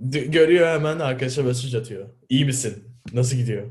görüyor 0.26 0.68
hemen 0.68 0.98
arkadaşa 0.98 1.42
mesaj 1.42 1.74
atıyor. 1.74 2.08
İyi 2.28 2.44
misin? 2.44 2.84
Nasıl 3.12 3.36
gidiyor? 3.36 3.66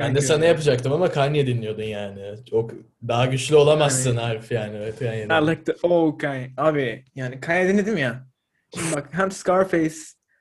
Ben 0.00 0.14
de 0.14 0.20
sana 0.20 0.44
yapacaktım 0.44 0.92
ama 0.92 1.10
Kanye 1.10 1.46
dinliyordun 1.46 1.82
yani. 1.82 2.20
O 2.52 2.68
daha 3.08 3.26
güçlü 3.26 3.56
olamazsın 3.56 4.16
Arif 4.16 4.52
yani. 4.52 4.76
Evet, 4.76 4.98
Kanye'den. 4.98 5.42
I 5.42 5.46
like 5.50 5.64
the 5.64 5.74
oh 5.82 6.18
Kanye. 6.18 6.50
Abi 6.56 7.04
yani 7.14 7.40
Kanye 7.40 7.68
dinledim 7.68 7.96
ya. 7.96 8.27
Şimdi 8.74 8.96
bak 8.96 9.08
hem 9.12 9.30
Scarface 9.30 9.94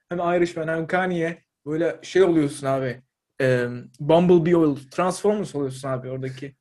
hem 0.09 0.19
Irishman 0.19 0.67
hem 0.67 0.87
Kanye 0.87 1.43
böyle 1.65 1.99
şey 2.01 2.23
oluyorsun 2.23 2.67
abi. 2.67 3.01
Eee 3.41 3.69
Bumblebee 3.99 4.55
ol, 4.55 4.77
Transformers 4.91 5.55
oluyorsun 5.55 5.87
abi 5.89 6.09
oradaki. 6.09 6.55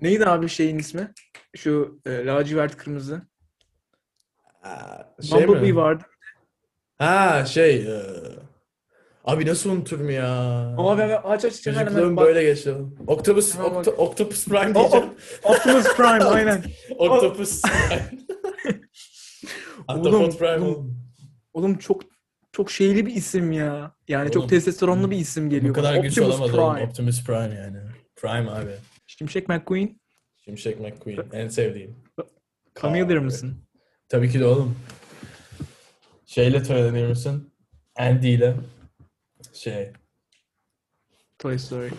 Neydi 0.00 0.26
abi 0.26 0.48
şeyin 0.48 0.78
ismi? 0.78 1.12
Şu 1.56 2.00
e, 2.06 2.26
lacivert 2.26 2.76
kırmızı. 2.76 3.22
Aa, 4.62 4.98
şey 5.22 5.48
Bumblebee 5.48 5.72
mi? 5.72 5.76
vardı. 5.76 6.04
Ha 6.98 7.44
şey. 7.46 7.76
e, 7.76 8.02
Abi 9.24 9.46
nasıl 9.46 9.70
unuturum 9.70 10.10
ya? 10.10 10.26
Abi 10.78 11.02
abi 11.02 11.16
aç 11.16 11.44
aç 11.44 11.66
hemen 11.66 11.78
hemen 11.78 11.90
Çocukluğum 11.92 12.16
bak. 12.16 12.26
böyle 12.26 12.42
geçti. 12.42 12.74
Octopus. 13.06 13.54
Octo- 13.54 13.90
Octopus 13.96 14.44
Prime 14.46 14.70
O- 14.70 14.74
diyeceğim. 14.74 15.06
Optimus 15.44 15.96
Prime 15.96 16.24
aynen. 16.24 16.62
Octopus 16.98 17.62
Prime. 17.62 18.10
Oğlum, 20.00 20.14
Octopus 20.14 20.38
Prime. 20.38 20.58
oğlum. 20.58 20.98
Oğlum 21.52 21.78
çok 21.78 22.02
çok 22.52 22.70
şeyli 22.70 23.06
bir 23.06 23.14
isim 23.14 23.52
ya. 23.52 23.94
Yani 24.08 24.22
Oğlum, 24.22 24.32
çok 24.32 24.48
testosteronlu 24.48 25.10
bir 25.10 25.16
isim 25.16 25.50
geliyor. 25.50 25.74
Bu 25.74 25.74
kadar 25.74 25.96
güç 25.96 26.18
Optimus 26.18 26.40
olamaz 26.40 26.54
oğlum. 26.54 26.74
Prime. 26.74 26.88
Optimus 26.88 27.24
Prime 27.24 27.54
yani. 27.54 27.78
Prime 28.16 28.50
abi. 28.50 28.72
Şimşek 29.06 29.48
McQueen. 29.48 30.00
Şimşek 30.44 30.80
McQueen. 30.80 31.24
En 31.32 31.48
sevdiğim. 31.48 31.96
Abi. 32.82 33.20
mısın? 33.20 33.56
Tabii 34.08 34.30
ki 34.30 34.40
de 34.40 34.46
oğlum. 34.46 34.76
Şeyle 36.26 36.62
tanınıyor 36.62 37.08
musun? 37.08 37.52
Andy 37.96 38.34
ile. 38.34 38.54
Şey. 39.52 39.92
Toy 41.38 41.58
Story. 41.58 41.90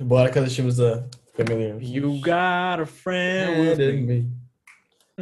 Bu 0.00 0.18
arkadaşımız 0.18 0.78
da? 0.78 1.06
You 1.80 2.12
got 2.14 2.80
a 2.80 2.84
friend 2.84 3.76
with 3.76 4.08
me. 4.08 4.41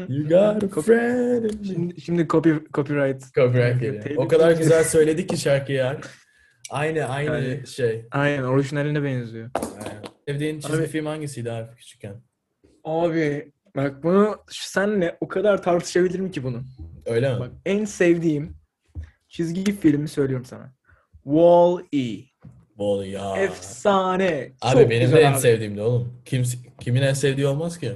You 0.09 0.29
got 0.29 0.79
a 0.79 0.83
friend. 0.83 1.51
Şimdi, 1.67 2.01
şimdi 2.01 2.29
copy, 2.29 2.51
copyright. 2.75 3.35
Copyright 3.35 3.81
geliyor. 3.81 4.03
Telif 4.03 4.19
O 4.19 4.29
kadar 4.29 4.53
güzel 4.53 4.85
söyledik 4.85 5.29
ki 5.29 5.37
şarkıyı 5.37 5.79
ya. 5.79 6.01
Aynı 6.71 7.05
aynı 7.05 7.31
Yani- 7.35 7.67
şey. 7.67 8.07
Aynen 8.11 8.43
orijinaline 8.43 9.03
benziyor. 9.03 9.51
Aynen. 9.55 10.03
sevdiğin 10.29 10.61
çizgi 10.61 10.77
Abi- 10.77 10.87
film 10.87 11.07
hangisiydi 11.07 11.53
abi 11.53 11.75
küçükken? 11.77 12.15
Abi 12.85 13.53
bak 13.77 14.03
bunu 14.05 14.37
senle 14.51 15.17
o 15.21 15.29
kadar 15.29 15.63
tartışabilirim 15.63 16.31
ki 16.31 16.45
bunu. 16.45 16.63
Öyle 17.07 17.35
mi? 17.35 17.41
Bak 17.41 17.51
en 17.67 17.85
sevdiğim 17.85 18.57
çizgi 19.29 19.73
filmi 19.81 20.09
söylüyorum 20.09 20.45
sana. 20.47 20.73
Wall-E. 21.25 22.31
Bol 22.79 23.05
ya. 23.05 23.37
Efsane. 23.37 24.53
Abi 24.63 24.81
Çok 24.81 24.91
benim 24.91 25.13
de 25.13 25.21
en 25.21 25.33
abi. 25.33 25.39
sevdiğim 25.41 25.77
de 25.77 25.83
oğlum. 25.83 26.13
Kim, 26.25 26.43
kimin 26.81 27.03
en 27.03 27.13
sevdiği 27.15 27.47
olmaz 27.47 27.79
ki? 27.79 27.93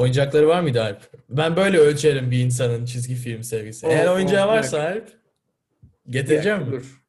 Oyuncakları 0.00 0.48
var 0.48 0.60
mıydı 0.60 0.82
Alp? 0.82 1.00
Ben 1.28 1.56
böyle 1.56 1.78
ölçerim 1.78 2.30
bir 2.30 2.38
insanın 2.44 2.84
çizgi 2.84 3.14
film 3.14 3.42
sevgisi. 3.42 3.86
O- 3.86 3.90
Eğer 3.90 4.06
o- 4.08 4.12
oyuncağı 4.12 4.48
varsa 4.48 4.82
Alp 4.82 5.08
getireceğim 6.08 6.58
mi? 6.62 6.72
Dur. 6.72 7.02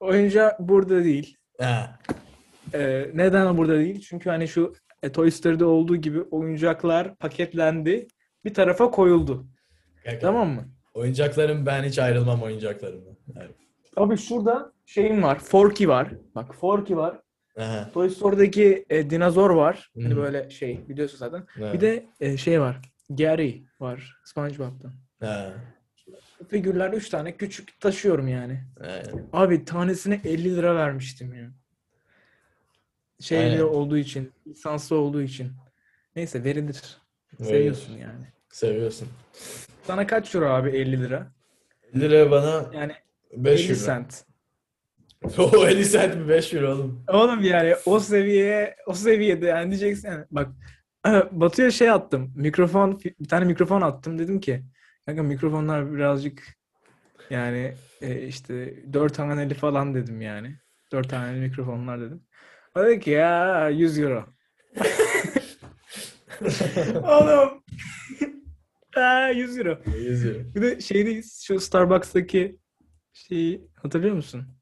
Oyuncak 0.00 0.60
burada 0.60 1.04
değil. 1.04 1.36
Ha. 1.60 1.98
Ee, 2.74 3.10
neden 3.14 3.56
burada 3.56 3.78
değil? 3.78 4.00
Çünkü 4.00 4.30
hani 4.30 4.48
şu 4.48 4.74
e, 5.02 5.12
Toy 5.12 5.30
Story'de 5.30 5.64
olduğu 5.64 5.96
gibi 5.96 6.20
oyuncaklar 6.22 7.14
paketlendi. 7.16 8.08
Bir 8.44 8.54
tarafa 8.54 8.90
koyuldu. 8.90 9.46
Kanka, 10.04 10.18
Tamam 10.18 10.48
mı? 10.48 10.68
Oyuncaklarım 10.94 11.66
ben 11.66 11.82
hiç 11.84 11.98
ayrılmam 11.98 12.42
oyuncaklarımdan. 12.42 13.16
Alp. 13.36 13.54
Abi 13.96 14.16
şurada 14.18 14.72
şeyim 14.86 15.22
var. 15.22 15.38
Forky 15.38 15.88
var. 15.88 16.08
Bak 16.34 16.54
Forky 16.54 16.96
var. 16.96 17.20
Aha. 17.58 17.90
Toy 17.94 18.10
Story'deki 18.10 18.84
e, 18.90 19.10
dinozor 19.10 19.50
var. 19.50 19.90
Hani 20.02 20.16
böyle 20.16 20.50
şey 20.50 20.88
biliyorsun 20.88 21.18
zaten. 21.18 21.46
Ha. 21.58 21.72
Bir 21.72 21.80
de 21.80 22.06
e, 22.20 22.36
şey 22.36 22.60
var. 22.60 22.80
Gary 23.10 23.62
var. 23.80 24.16
SpongeBob'tan. 24.24 24.92
Ha. 25.20 25.52
Figürler 26.48 26.92
3 26.92 27.08
tane 27.08 27.36
küçük 27.36 27.80
taşıyorum 27.80 28.28
yani. 28.28 28.64
Aynen. 28.80 29.26
Abi 29.32 29.64
tanesine 29.64 30.20
50 30.24 30.56
lira 30.56 30.74
vermiştim 30.76 31.34
ya. 31.34 31.50
Şeyli 33.20 33.42
Aynen. 33.50 33.60
olduğu 33.62 33.96
için, 33.98 34.32
lisanslı 34.46 34.96
olduğu 34.96 35.22
için. 35.22 35.52
Neyse 36.16 36.44
verilir. 36.44 36.96
Seviyorsun 37.42 37.92
yani. 37.92 38.24
Seviyorsun. 38.48 39.08
Sana 39.82 40.06
kaç 40.06 40.34
euro 40.34 40.46
abi 40.46 40.70
50 40.70 41.02
lira? 41.02 41.32
50 41.94 42.00
lira 42.00 42.30
bana 42.30 42.70
Yani 42.74 42.92
5 43.36 43.60
50 43.64 43.72
euro. 43.72 43.86
cent. 43.86 44.24
O 45.38 45.66
50 45.66 45.90
cent 45.90 46.16
mi 46.16 46.28
5 46.28 46.54
euro 46.54 46.72
oğlum. 46.72 47.04
Oğlum 47.08 47.44
yani 47.44 47.74
o 47.86 48.00
seviyeye, 48.00 48.76
o 48.86 48.94
seviyede 48.94 49.46
yani 49.46 49.70
diyeceksin 49.70 50.08
yani. 50.08 50.24
Bak 50.30 50.48
Batu'ya 51.32 51.70
şey 51.70 51.90
attım. 51.90 52.32
Mikrofon, 52.36 53.00
bir 53.20 53.28
tane 53.28 53.44
mikrofon 53.44 53.80
attım. 53.80 54.18
Dedim 54.18 54.40
ki 54.40 54.64
kanka 55.06 55.22
mikrofonlar 55.22 55.92
birazcık 55.92 56.42
yani 57.30 57.74
e, 58.00 58.26
işte 58.26 58.74
dört 58.92 59.18
haneli 59.18 59.54
falan 59.54 59.94
dedim 59.94 60.20
yani. 60.20 60.56
Dört 60.92 61.12
haneli 61.12 61.40
mikrofonlar 61.40 62.00
dedim. 62.00 62.22
O 62.76 62.80
dedi 62.84 63.00
ki 63.00 63.10
ya 63.10 63.68
100 63.68 63.98
euro. 63.98 64.24
Oğlum. 67.04 67.62
Ha, 68.94 69.28
100 69.28 69.58
euro. 69.58 69.78
100 69.96 70.26
euro. 70.26 70.38
Bir 70.54 70.62
de 70.62 70.80
şeydeyiz 70.80 71.42
şu 71.46 71.60
Starbucks'taki 71.60 72.58
şeyi 73.12 73.68
hatırlıyor 73.82 74.14
musun? 74.14 74.59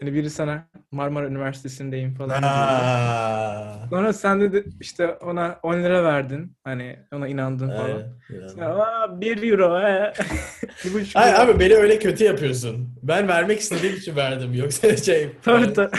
Hani 0.00 0.14
biri 0.14 0.30
sana 0.30 0.68
Marmara 0.90 1.26
Üniversitesi'ndeyim 1.26 2.14
falan. 2.14 2.30
diyor. 2.30 2.52
Aa. 2.52 3.86
Sonra 3.90 4.12
sen 4.12 4.40
de, 4.40 4.52
de 4.52 4.64
işte 4.80 5.08
ona 5.08 5.60
10 5.62 5.74
lira 5.82 6.04
verdin. 6.04 6.56
Hani 6.64 6.98
ona 7.12 7.28
inandın 7.28 7.68
falan. 7.68 7.84
Aynen. 7.84 8.12
inandım. 8.56 8.80
Aa 8.80 9.20
1 9.20 9.50
euro 9.50 9.80
he. 9.80 10.12
Hayır 11.14 11.34
abi 11.34 11.60
beni 11.60 11.74
öyle 11.74 11.98
kötü 11.98 12.24
yapıyorsun. 12.24 12.88
Ben 13.02 13.28
vermek 13.28 13.60
istediğim 13.60 13.96
için 13.96 14.16
verdim. 14.16 14.54
Yoksa 14.54 14.96
şey 14.96 15.30
Tabii, 15.42 15.72
tabii. 15.72 15.90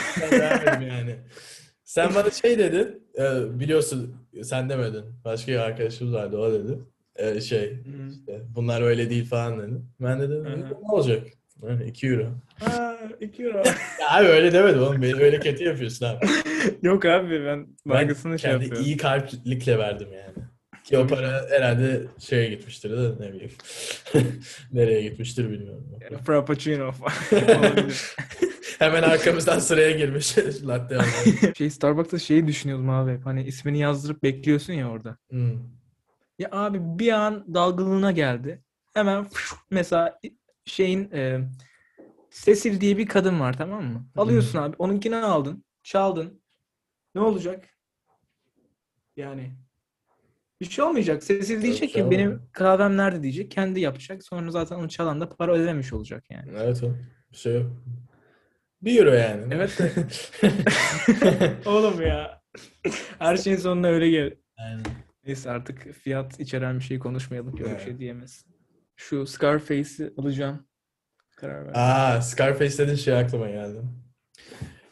ben 0.65 0.81
yani. 0.81 1.15
Sen 1.83 2.15
bana 2.15 2.29
şey 2.29 2.59
dedin. 2.59 3.03
e, 3.19 3.59
biliyorsun 3.59 4.15
sen 4.43 4.69
demedin. 4.69 5.05
Başka 5.25 5.51
bir 5.51 5.57
arkadaşımız 5.57 6.13
vardı 6.13 6.38
o 6.38 6.51
dedi. 6.53 6.79
E, 7.15 7.41
şey 7.41 7.83
işte, 8.12 8.41
bunlar 8.55 8.81
öyle 8.81 9.10
değil 9.10 9.29
falan 9.29 9.60
dedi. 9.60 9.81
Ben 10.01 10.19
de 10.21 10.29
dedim 10.29 10.65
ne 10.83 10.91
olacak? 10.91 11.27
Yani 11.63 11.83
2 11.83 12.07
euro. 12.07 12.25
Aa 12.62 12.87
2 13.21 13.43
euro. 13.43 13.58
Ya 14.01 14.10
abi 14.10 14.27
öyle 14.27 14.51
demedim 14.53 14.82
oğlum. 14.82 15.01
Beni 15.01 15.15
öyle 15.23 15.39
kötü 15.39 15.63
yapıyorsun 15.63 16.06
abi. 16.06 16.25
Yok 16.82 17.06
abi 17.06 17.45
ben 17.45 17.67
Ben 17.67 17.67
baygısını 17.86 18.39
şey 18.39 18.51
kendi 18.51 18.63
yapıyorum. 18.63 18.86
iyi 18.88 18.97
kalplikle 18.97 19.77
verdim 19.80 20.08
yani. 20.13 20.47
Ki 20.84 20.97
o 20.97 21.08
para 21.08 21.45
herhalde 21.49 22.01
şeye 22.19 22.49
gitmiştir 22.49 22.91
de 22.91 23.25
ne 23.25 23.34
bileyim. 23.34 23.51
Nereye 24.73 25.01
gitmiştir 25.01 25.51
bilmiyorum. 25.51 25.86
Frappuccino. 26.25 26.91
Hemen 28.80 29.03
arkamızdan 29.03 29.60
sıraya 29.60 29.91
girmiş 29.91 30.38
latte 30.67 30.95
almaya. 30.95 31.53
şey 31.58 31.69
Starbucks'ta 31.69 32.19
şeyi 32.19 32.47
düşünüyordum 32.47 32.89
abi 32.89 33.12
hep. 33.12 33.25
Hani 33.25 33.43
ismini 33.43 33.80
yazdırıp 33.80 34.23
bekliyorsun 34.23 34.73
ya 34.73 34.89
orada. 34.89 35.17
Hmm. 35.30 35.53
Ya 36.39 36.49
abi 36.51 36.77
bir 36.82 37.12
an 37.12 37.45
dalgınlığına 37.53 38.12
geldi. 38.12 38.62
Hemen 38.93 39.25
mesela 39.71 40.19
şeyin 40.65 41.12
e, 41.12 41.39
Cecil 42.31 42.81
diye 42.81 42.97
bir 42.97 43.07
kadın 43.07 43.39
var 43.39 43.57
tamam 43.57 43.83
mı? 43.83 44.07
Alıyorsun 44.15 44.59
abi. 44.59 44.75
Onunkini 44.79 45.15
aldın. 45.15 45.63
Çaldın. 45.83 46.41
Ne 47.15 47.21
olacak? 47.21 47.69
Yani 49.15 49.51
bir 50.61 50.65
şey 50.65 50.85
olmayacak. 50.85 51.23
Cecil 51.23 51.61
diyecek 51.61 51.91
şey 51.91 52.03
ki 52.03 52.11
benim 52.11 52.41
kahvem 52.51 52.97
nerede 52.97 53.23
diyecek. 53.23 53.51
Kendi 53.51 53.79
yapacak. 53.79 54.23
Sonra 54.23 54.51
zaten 54.51 54.75
onu 54.75 54.89
çalan 54.89 55.21
da 55.21 55.29
para 55.29 55.53
ödememiş 55.53 55.93
olacak 55.93 56.23
yani. 56.29 56.51
Evet 56.57 56.83
o. 56.83 56.95
Bir 57.31 57.37
şey 57.37 57.53
yok. 57.53 57.71
Bir 58.81 58.99
euro 58.99 59.13
yani. 59.13 59.53
Evet. 59.53 59.81
Oğlum 61.67 62.01
ya. 62.01 62.41
Her 63.19 63.37
şeyin 63.37 63.57
sonuna 63.57 63.87
öyle 63.87 64.09
gel. 64.09 64.35
Aynen. 64.57 64.83
Neyse 65.25 65.51
artık 65.51 65.93
fiyat 65.93 66.39
içeren 66.39 66.79
bir 66.79 66.83
şey 66.83 66.99
konuşmayalım 66.99 67.57
öyle 67.59 67.75
bir 67.75 67.83
şey 67.83 67.99
diyemezsin. 67.99 68.55
Şu 68.95 69.25
Scarface'i 69.25 70.13
alacağım. 70.17 70.67
Karar 71.38 71.65
ver. 71.65 71.71
Aa, 71.76 72.21
Scarface 72.21 72.78
dediğin 72.78 72.97
şey 72.97 73.17
aklıma 73.17 73.50
geldi. 73.50 73.78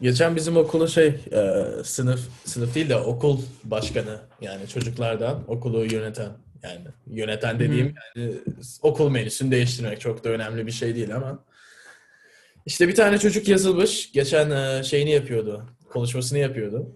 Geçen 0.01 0.35
bizim 0.35 0.57
okulun 0.57 0.85
şey 0.85 1.07
e, 1.07 1.63
sınıf 1.83 2.19
sınıf 2.45 2.75
değil 2.75 2.89
de 2.89 2.95
okul 2.95 3.41
başkanı 3.63 4.19
yani 4.41 4.67
çocuklardan 4.67 5.43
okulu 5.47 5.85
yöneten 5.85 6.31
yani 6.63 6.81
yöneten 7.07 7.59
dediğim 7.59 7.95
yani 8.15 8.33
okul 8.81 9.09
menüsünü 9.09 9.51
değiştirmek 9.51 10.01
çok 10.01 10.23
da 10.23 10.29
önemli 10.29 10.67
bir 10.67 10.71
şey 10.71 10.95
değil 10.95 11.15
ama 11.15 11.45
işte 12.65 12.87
bir 12.87 12.95
tane 12.95 13.17
çocuk 13.17 13.47
yazılmış 13.47 14.11
geçen 14.11 14.51
e, 14.51 14.83
şeyini 14.83 15.11
yapıyordu 15.11 15.65
konuşmasını 15.89 16.39
yapıyordu. 16.39 16.95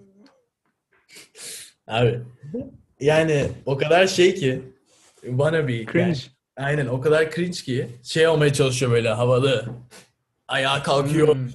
Abi 1.88 2.20
yani 3.00 3.48
o 3.66 3.78
kadar 3.78 4.08
şey 4.08 4.36
ki 4.36 4.62
wannabe 5.22 5.74
yani. 5.74 6.16
Aynen 6.60 6.88
o 6.88 7.02
kadar 7.02 7.32
cringe 7.32 7.52
ki 7.52 7.88
şey 8.04 8.28
olmaya 8.28 8.54
çalışıyor 8.54 8.92
böyle 8.92 9.10
havalı. 9.10 9.66
Ayağa 10.48 10.84
kalkıyor. 10.84 11.36
Hmm. 11.36 11.50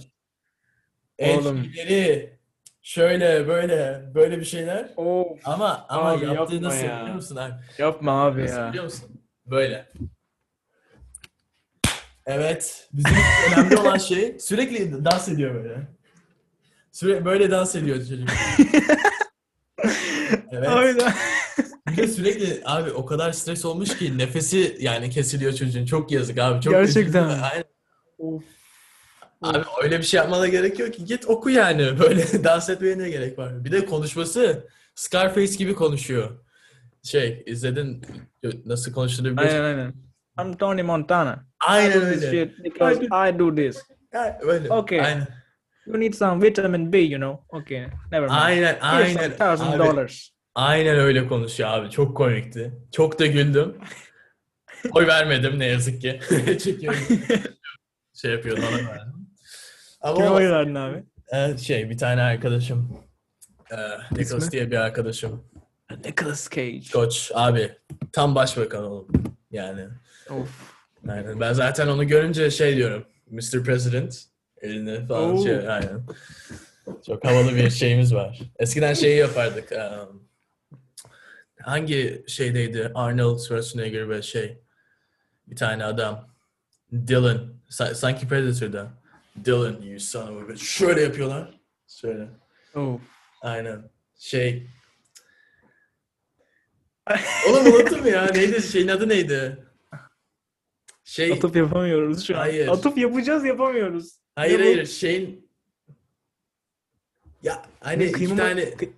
El 1.19 1.39
Oğlum. 1.39 1.63
fiilleri, 1.63 2.39
şöyle 2.83 3.49
böyle 3.49 4.03
böyle 4.15 4.39
bir 4.41 4.45
şeyler. 4.45 4.89
Of. 4.97 5.39
Ama 5.45 5.87
ama 5.89 6.11
Abi 6.11 6.25
yaptığı 6.25 6.55
yapma 6.55 6.69
nasıl 6.69 6.85
ya. 6.85 7.01
biliyor 7.01 7.15
musun 7.15 7.37
abi? 7.37 7.55
Yapma 7.79 8.25
abi 8.27 8.43
Nasıl 8.43 8.57
ya. 8.57 8.69
biliyor 8.69 8.85
musun? 8.85 9.23
Böyle. 9.47 9.89
Evet. 12.27 12.89
Bizim 12.93 13.17
önemli 13.53 13.77
olan 13.77 13.99
şey 13.99 14.37
sürekli 14.41 15.05
dans 15.05 15.29
ediyor 15.29 15.55
böyle. 15.55 15.79
Sürekli 16.93 17.25
böyle 17.25 17.51
dans 17.51 17.75
ediyor 17.75 17.97
çocuk. 17.97 18.29
Evet. 20.53 20.69
Aynen. 20.69 21.13
Bir 21.97 22.03
de 22.03 22.09
sürekli 22.09 22.63
abi 22.65 22.91
o 22.91 23.07
kadar 23.07 23.33
stres 23.33 23.65
olmuş 23.65 23.99
ki 23.99 24.19
nefesi 24.19 24.77
yani 24.81 25.11
kesiliyor 25.11 25.53
çocuğun. 25.53 25.85
Çok 25.85 26.13
yazık 26.13 26.39
abi. 26.39 26.61
Çok 26.61 26.73
Gerçekten 26.73 27.03
üzüldüm. 27.03 27.43
Aynen. 27.53 27.65
Of. 28.19 28.43
Abi 29.43 29.59
öyle 29.83 29.99
bir 29.99 30.05
şey 30.05 30.19
yapmana 30.19 30.49
gerek 30.49 30.79
yok 30.79 30.95
ki. 30.95 31.05
Git 31.05 31.27
oku 31.27 31.51
yani. 31.51 31.99
Böyle 31.99 32.45
dans 32.45 32.69
etmeye 32.71 32.99
ne 32.99 33.11
gerek 33.11 33.39
var? 33.39 33.65
Bir 33.65 33.73
de 33.73 33.87
konuşması 33.87 34.69
Scarface 34.95 35.55
gibi 35.55 35.75
konuşuyor. 35.75 36.31
Şey 37.03 37.43
izledin 37.47 38.07
nasıl 38.65 38.93
konuştuğunu 38.93 39.37
biliyorsun. 39.37 39.57
Aynen 39.57 39.79
aynen. 39.79 39.95
I'm 40.41 40.57
Tony 40.57 40.83
Montana. 40.83 41.33
I 41.35 41.67
Aynen 41.67 42.01
do 42.01 42.13
this 42.13 42.23
öyle. 42.23 42.31
shit 42.31 42.65
because 42.65 43.05
I 43.05 43.39
do 43.39 43.55
this. 43.55 43.77
Öyle. 44.41 44.73
Okay. 44.73 45.01
Aynen. 45.01 45.27
You 45.87 46.01
need 46.01 46.15
some 46.15 46.43
vitamin 46.43 46.93
B, 46.93 46.99
you 46.99 47.19
know. 47.19 47.61
Okay. 47.61 47.87
Never 48.13 48.29
mind. 48.29 48.31
Aynen 48.31 48.75
Here's 48.81 48.83
aynen. 48.83 49.15
some 49.15 49.37
thousand 49.37 49.79
dollars. 49.79 50.34
Aynen 50.55 50.97
öyle 50.97 51.27
konuşuyor 51.27 51.69
abi. 51.71 51.91
Çok 51.91 52.17
komikti. 52.17 52.73
Çok 52.93 53.19
da 53.19 53.27
güldüm. 53.27 53.77
Oy 54.93 55.07
vermedim 55.07 55.59
ne 55.59 55.67
yazık 55.67 56.01
ki. 56.01 56.21
Çekiyorum. 56.65 57.01
şey 58.15 58.31
yapıyordu 58.33 58.61
ona 58.69 58.89
verdim. 58.91 59.29
Ama 60.01 60.17
Kime 60.17 60.31
oy 60.31 60.51
verdin 60.51 60.75
abi? 60.75 61.05
Evet, 61.29 61.61
şey 61.61 61.91
bir 61.91 61.99
tane 61.99 62.23
arkadaşım. 62.23 62.99
Ee, 63.71 63.77
Nicholas 64.19 64.53
diye 64.53 64.71
bir 64.71 64.77
arkadaşım. 64.77 65.45
Nicolas 66.05 66.51
Cage. 66.51 66.81
Koç 66.93 67.31
abi 67.35 67.73
tam 68.13 68.35
başbakan 68.35 68.85
oğlum. 68.85 69.09
Yani 69.51 69.85
Of. 70.31 70.49
aynen. 71.09 71.41
Ben 71.41 71.53
zaten 71.53 71.89
onu 71.89 72.07
görünce 72.09 72.51
şey 72.51 72.77
diyorum. 72.77 73.05
Mr. 73.31 73.65
President 73.65 74.23
elini 74.63 75.07
falan 75.07 75.35
Oo. 75.35 75.43
şey 75.45 75.55
aynen. 75.55 76.07
Çok 77.07 77.25
havalı 77.25 77.55
bir 77.57 77.71
şeyimiz 77.71 78.15
var. 78.15 78.41
Eskiden 78.59 78.95
şeyi 78.95 79.17
yapardık. 79.17 79.73
um, 79.73 80.24
hangi 81.65 82.25
şeydeydi? 82.29 82.91
Arnold 82.95 83.39
Schwarzenegger 83.39 84.09
ve 84.11 84.23
şey 84.23 84.59
bir 85.47 85.57
tane 85.57 85.85
adam. 85.85 86.29
Dylan. 86.93 87.55
Sa- 87.71 87.95
sanki 87.95 88.29
Predator'da. 88.29 88.93
Dylan 89.45 89.83
you 89.83 90.01
son 90.01 90.37
of 90.37 90.43
a 90.45 90.49
bitch. 90.49 90.63
Şöyle 90.63 91.01
yapıyorlar. 91.03 91.61
Şöyle. 91.89 92.29
Oh. 92.75 93.01
Aynen. 93.43 93.91
Şey. 94.19 94.67
Oğlum 97.49 97.67
unuttum 97.67 98.07
ya. 98.07 98.25
Neydi? 98.35 98.63
Şeyin 98.63 98.89
adı 98.89 99.09
neydi? 99.09 99.65
Şey. 101.05 101.33
Atıp 101.33 101.57
yapamıyoruz 101.57 102.27
şu 102.27 102.35
an. 102.35 102.39
Hayır. 102.39 102.69
Atıp 102.69 102.99
yapacağız 102.99 103.45
yapamıyoruz. 103.45 104.19
Hayır 104.35 104.59
bu? 104.59 104.63
hayır. 104.63 104.87
Şeyin. 104.87 105.51
Ya 107.43 107.67
hani 107.81 108.05
iki 108.05 108.13
Kıymama- 108.25 108.37
tane. 108.37 108.63
kı- 108.63 108.91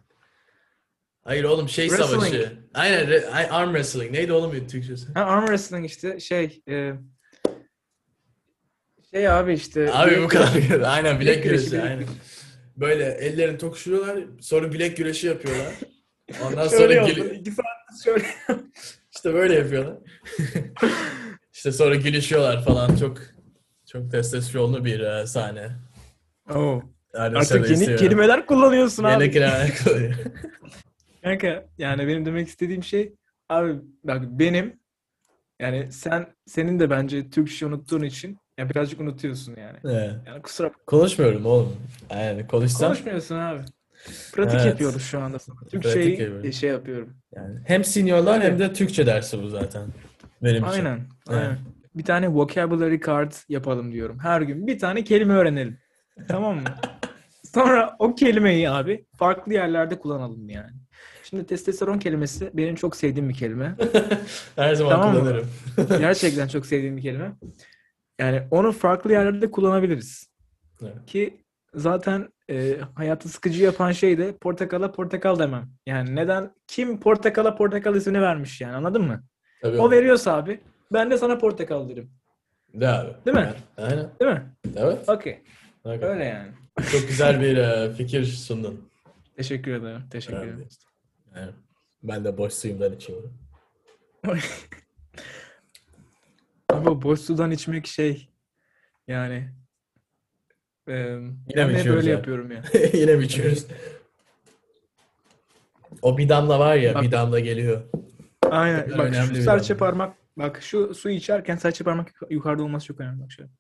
Hayır 1.27 1.45
oğlum 1.45 1.69
şey 1.69 1.89
Wrestling. 1.89 2.23
savaşı. 2.23 2.53
Aynen 2.75 3.09
re- 3.09 3.49
arm 3.49 3.69
wrestling. 3.69 4.11
Neydi 4.13 4.33
oğlum 4.33 4.67
Türkçesi? 4.69 5.13
Ha, 5.15 5.21
arm 5.25 5.47
wrestling 5.47 5.87
işte 5.87 6.21
şey 6.21 6.63
e, 6.69 6.93
şey 9.11 9.29
abi 9.29 9.55
işte 9.55 9.91
Abi 9.93 10.23
bu 10.23 10.29
kadar. 10.29 10.55
güreşi. 10.55 10.87
Aynen 10.87 11.21
bilek 11.21 11.35
Bilek 11.35 11.45
güreşi, 11.45 11.71
güreşi. 11.71 11.83
Aynen. 11.89 12.05
Böyle 12.77 13.05
ellerini 13.05 13.59
tokuşturuyorlar. 13.59 14.19
Sonra 14.41 14.73
bilek 14.73 14.97
güreşi 14.97 15.27
yapıyorlar. 15.27 15.75
Ondan 16.45 16.69
sonra 16.69 16.79
Şöyle 16.81 17.13
gül-. 17.13 17.35
İki 17.35 17.51
saat 17.51 18.05
şöyle. 18.05 18.25
işte 19.15 19.35
böyle 19.35 19.55
yapıyorlar. 19.55 19.95
işte 21.53 21.73
sonra 21.73 21.95
gülüşüyorlar 21.95 22.65
falan. 22.65 22.97
Çok 22.97 23.19
çok 23.93 24.11
testosteronlu 24.11 24.85
bir 24.85 25.01
e, 25.01 25.27
sahne. 25.27 25.69
Oo. 26.51 26.83
Arnold 27.15 27.37
Artık 27.37 27.55
yeni 27.55 27.67
Schwarzenegger. 27.67 27.99
kelimeler 27.99 28.47
kullanıyorsun 28.47 29.05
abi. 29.05 29.23
Yeni 29.23 29.33
kelimeler 29.33 29.79
kullanıyor. 29.85 30.15
Kanka 31.27 31.65
yani 31.79 32.09
benim 32.09 32.27
demek 32.27 32.49
istediğim 32.49 32.83
şey 32.85 33.13
abi 33.49 33.75
bak 34.05 34.23
benim 34.23 34.81
yani 35.61 35.93
sen 35.93 36.27
senin 36.47 36.81
de 36.81 36.91
bence 36.91 37.31
Türkçe 37.31 37.67
unuttuğun 37.67 38.03
için 38.03 38.39
ya 38.59 38.71
birazcık 38.71 39.01
unutuyorsun 39.01 39.57
yani. 39.57 39.79
Evet. 39.85 40.15
Yani 40.27 40.43
kusura 40.43 40.71
Konuşmuyorum 40.87 41.47
oğlum. 41.47 41.77
Yani 42.11 42.47
konuşsam 42.47 42.89
konuşmuyorsun 42.89 43.37
abi. 43.37 43.61
Pratik 44.33 44.55
Evet. 44.55 44.67
yapıyoruz 44.67 45.03
şu 45.03 45.21
anda. 45.21 45.39
Türkçeyi 45.71 46.11
yapıyoruz. 46.11 46.55
şey 46.55 46.71
yapıyorum. 46.71 47.17
yani 47.35 47.59
hem 47.65 47.85
seniorlar 47.85 48.43
hem 48.43 48.59
de 48.59 48.73
Türkçe 48.73 49.07
dersi 49.07 49.43
bu 49.43 49.49
zaten. 49.49 49.87
Benim 50.43 50.65
için. 50.65 50.73
Aynen. 50.73 50.97
Evet. 51.31 51.39
Aynen. 51.39 51.59
Bir 51.95 52.05
tane 52.05 52.35
vocabulary 52.35 53.01
card 53.07 53.33
yapalım 53.49 53.93
diyorum. 53.93 54.19
Her 54.19 54.41
gün 54.43 54.67
bir 54.67 54.79
tane 54.79 55.05
kelime 55.05 55.35
öğrenelim. 55.35 55.79
Tamam 56.29 56.55
mı? 56.57 56.65
Sonra 57.55 57.97
o 57.99 58.15
kelimeyi 58.15 58.71
abi 58.71 59.07
farklı 59.17 59.53
yerlerde 59.53 59.99
kullanalım 59.99 60.49
yani. 60.49 60.86
Şimdi 61.31 61.47
testosteron 61.47 61.99
kelimesi 61.99 62.51
benim 62.55 62.75
çok 62.75 62.97
sevdiğim 62.97 63.29
bir 63.29 63.35
kelime. 63.35 63.75
Her 64.57 64.75
zaman 64.75 64.93
Tamam 64.93 65.15
kullanırım. 65.15 65.51
Gerçekten 65.99 66.49
çok 66.49 66.67
sevdiğim 66.67 66.97
bir 66.97 67.03
kelime. 67.03 67.33
Yani 68.19 68.43
onu 68.51 68.73
farklı 68.73 69.13
yerlerde 69.13 69.51
kullanabiliriz. 69.51 70.29
Evet. 70.83 71.07
Ki 71.07 71.45
zaten 71.75 72.29
e, 72.51 72.79
hayatı 72.95 73.29
sıkıcı 73.29 73.63
yapan 73.63 73.93
şey 73.93 74.19
de 74.19 74.37
portakala 74.37 74.93
portakal 74.93 75.39
demem. 75.39 75.69
Yani 75.87 76.17
neden? 76.17 76.55
Kim 76.67 77.01
portakala 77.01 77.55
portakal 77.55 77.95
ismini 77.95 78.23
vermiş 78.23 78.61
yani 78.61 78.77
anladın 78.77 79.03
mı? 79.03 79.23
Tabii 79.63 79.77
O 79.77 79.81
oğlum. 79.81 79.93
veriyorsa 79.93 80.35
abi 80.37 80.61
ben 80.93 81.11
de 81.11 81.19
sana 81.19 81.39
portakal 81.39 81.89
derim. 81.89 82.11
De 82.75 82.89
abi. 82.89 83.11
Değil 83.27 83.37
mi? 83.37 83.53
Aynen. 83.77 84.11
Değil 84.21 84.33
mi? 84.33 84.43
Evet. 84.77 85.09
Okey. 85.09 85.43
Okay. 85.85 86.09
Öyle 86.09 86.25
yani. 86.25 86.49
Çok 86.93 87.09
güzel 87.09 87.41
bir 87.41 87.57
e, 87.57 87.93
fikir 87.93 88.25
sundun. 88.25 88.91
Teşekkür 89.37 89.73
ederim. 89.73 90.03
Teşekkür 90.11 90.37
ederim. 90.37 90.69
Yani 91.37 91.53
ben 92.03 92.25
de 92.25 92.39
boş 92.39 92.53
suyumdan 92.53 92.93
içiyorum. 92.93 93.39
Ama 96.69 97.03
boş 97.03 97.21
sudan 97.21 97.51
içmek 97.51 97.87
şey 97.87 98.29
yani 99.09 99.51
e, 100.89 100.93
ben 101.57 101.71
mi 101.71 101.79
içiyoruz 101.79 101.87
böyle 101.87 102.01
abi? 102.01 102.09
yapıyorum 102.11 102.51
ya. 102.53 102.63
Yine 102.93 103.17
mi 103.17 103.25
içiyoruz? 103.25 103.67
O 106.03 106.19
bir 106.19 106.29
damla 106.29 106.59
var 106.59 106.77
ya, 106.77 106.95
Bak- 106.95 107.03
bir 107.03 107.13
damla 107.13 107.41
geliyor. 107.41 107.83
Aynen. 108.43 108.91
Bak 108.99 109.07
önemli 109.07 109.37
şu 109.37 109.43
serçe 109.43 109.77
parmak 109.77 110.17
bak 110.37 110.63
şu 110.63 110.95
suyu 110.95 111.15
içerken 111.15 111.57
serçe 111.57 111.85
parmak 111.85 112.09
yuka- 112.11 112.27
yukarıda 112.35 112.63
olması 112.63 112.87
çok 112.87 113.01
önemli 113.01 113.23
bak 113.23 113.33
şöyle. 113.33 113.51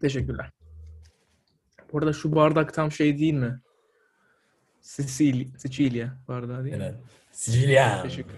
Teşekkürler. 0.00 0.50
Bu 1.92 1.98
arada 1.98 2.12
şu 2.12 2.34
bardak 2.34 2.74
tam 2.74 2.92
şey 2.92 3.18
değil 3.18 3.34
mi? 3.34 3.60
Sicilya, 4.88 5.46
Sicilya 5.58 6.16
değil 6.28 6.76
mi? 6.76 6.82
Aynen. 6.82 6.94
Sicilya. 7.32 8.02
Teşekkür. 8.02 8.34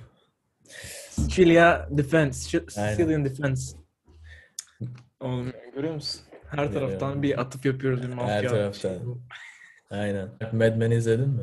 Sicilya 1.10 1.88
Defense. 1.90 2.60
Sicilian 2.68 3.24
Defense. 3.24 3.76
Oğlum 5.20 5.52
görüyor 5.74 5.94
musun? 5.94 6.20
Her 6.48 6.64
Görüyorum. 6.66 6.88
taraftan 6.88 7.22
bir 7.22 7.40
atıp 7.40 7.64
yapıyoruz 7.64 8.02
bir 8.02 8.08
mafya. 8.14 8.50
taraftan. 8.50 8.72
şey. 8.72 8.98
Aynen. 9.90 10.28
Mad 10.52 10.76
Men 10.76 10.90
izledin 10.90 11.28
mi? 11.28 11.42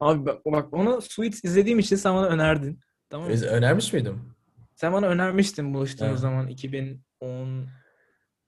Abi 0.00 0.26
bak, 0.26 0.44
bak 0.44 0.74
onu 0.74 1.02
Suits 1.02 1.44
izlediğim 1.44 1.78
için 1.78 1.96
sen 1.96 2.14
bana 2.14 2.26
önerdin. 2.26 2.80
Tamam 3.10 3.28
mı? 3.30 3.34
Önermiş 3.34 3.92
miydim? 3.92 4.34
Sen 4.74 4.92
bana 4.92 5.06
önermiştin 5.06 5.74
buluştuğumuz 5.74 6.10
Evet. 6.12 6.20
zaman 6.20 6.48
2010 6.48 7.68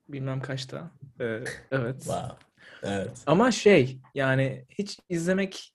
bilmem 0.09 0.41
kaçta. 0.41 0.91
Ee, 1.19 1.43
evet. 1.71 1.97
Wow. 1.99 2.44
Evet. 2.85 3.11
Ama 3.25 3.51
şey 3.51 3.99
yani 4.15 4.65
hiç 4.69 4.99
izlemek 5.09 5.73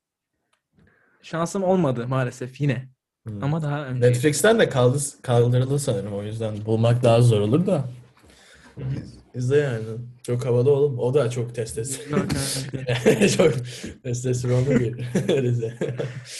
şansım 1.23 1.65
olmadı 1.65 2.09
maalesef 2.09 2.61
yine. 2.61 2.89
Hmm. 3.27 3.45
Ama 3.45 3.63
daha 3.63 3.87
önce. 3.87 4.09
Netflix'ten 4.09 4.59
de 4.59 4.69
kaldı, 4.69 4.99
kaldırıldı 5.23 5.79
sanırım. 5.79 6.15
O 6.15 6.23
yüzden 6.23 6.65
bulmak 6.67 7.03
daha 7.03 7.23
zor 7.23 7.41
olur 7.41 7.67
da. 7.67 7.89
İzle 9.35 9.57
yani. 9.57 9.85
Çok 10.23 10.47
havalı 10.47 10.71
oğlum. 10.71 10.99
O 10.99 11.15
da 11.15 11.31
çok 11.31 11.55
testosteron. 11.55 12.29
çok 13.37 13.55
testosteronlu 14.03 14.71
bir 14.71 14.99
dizi. 15.43 15.75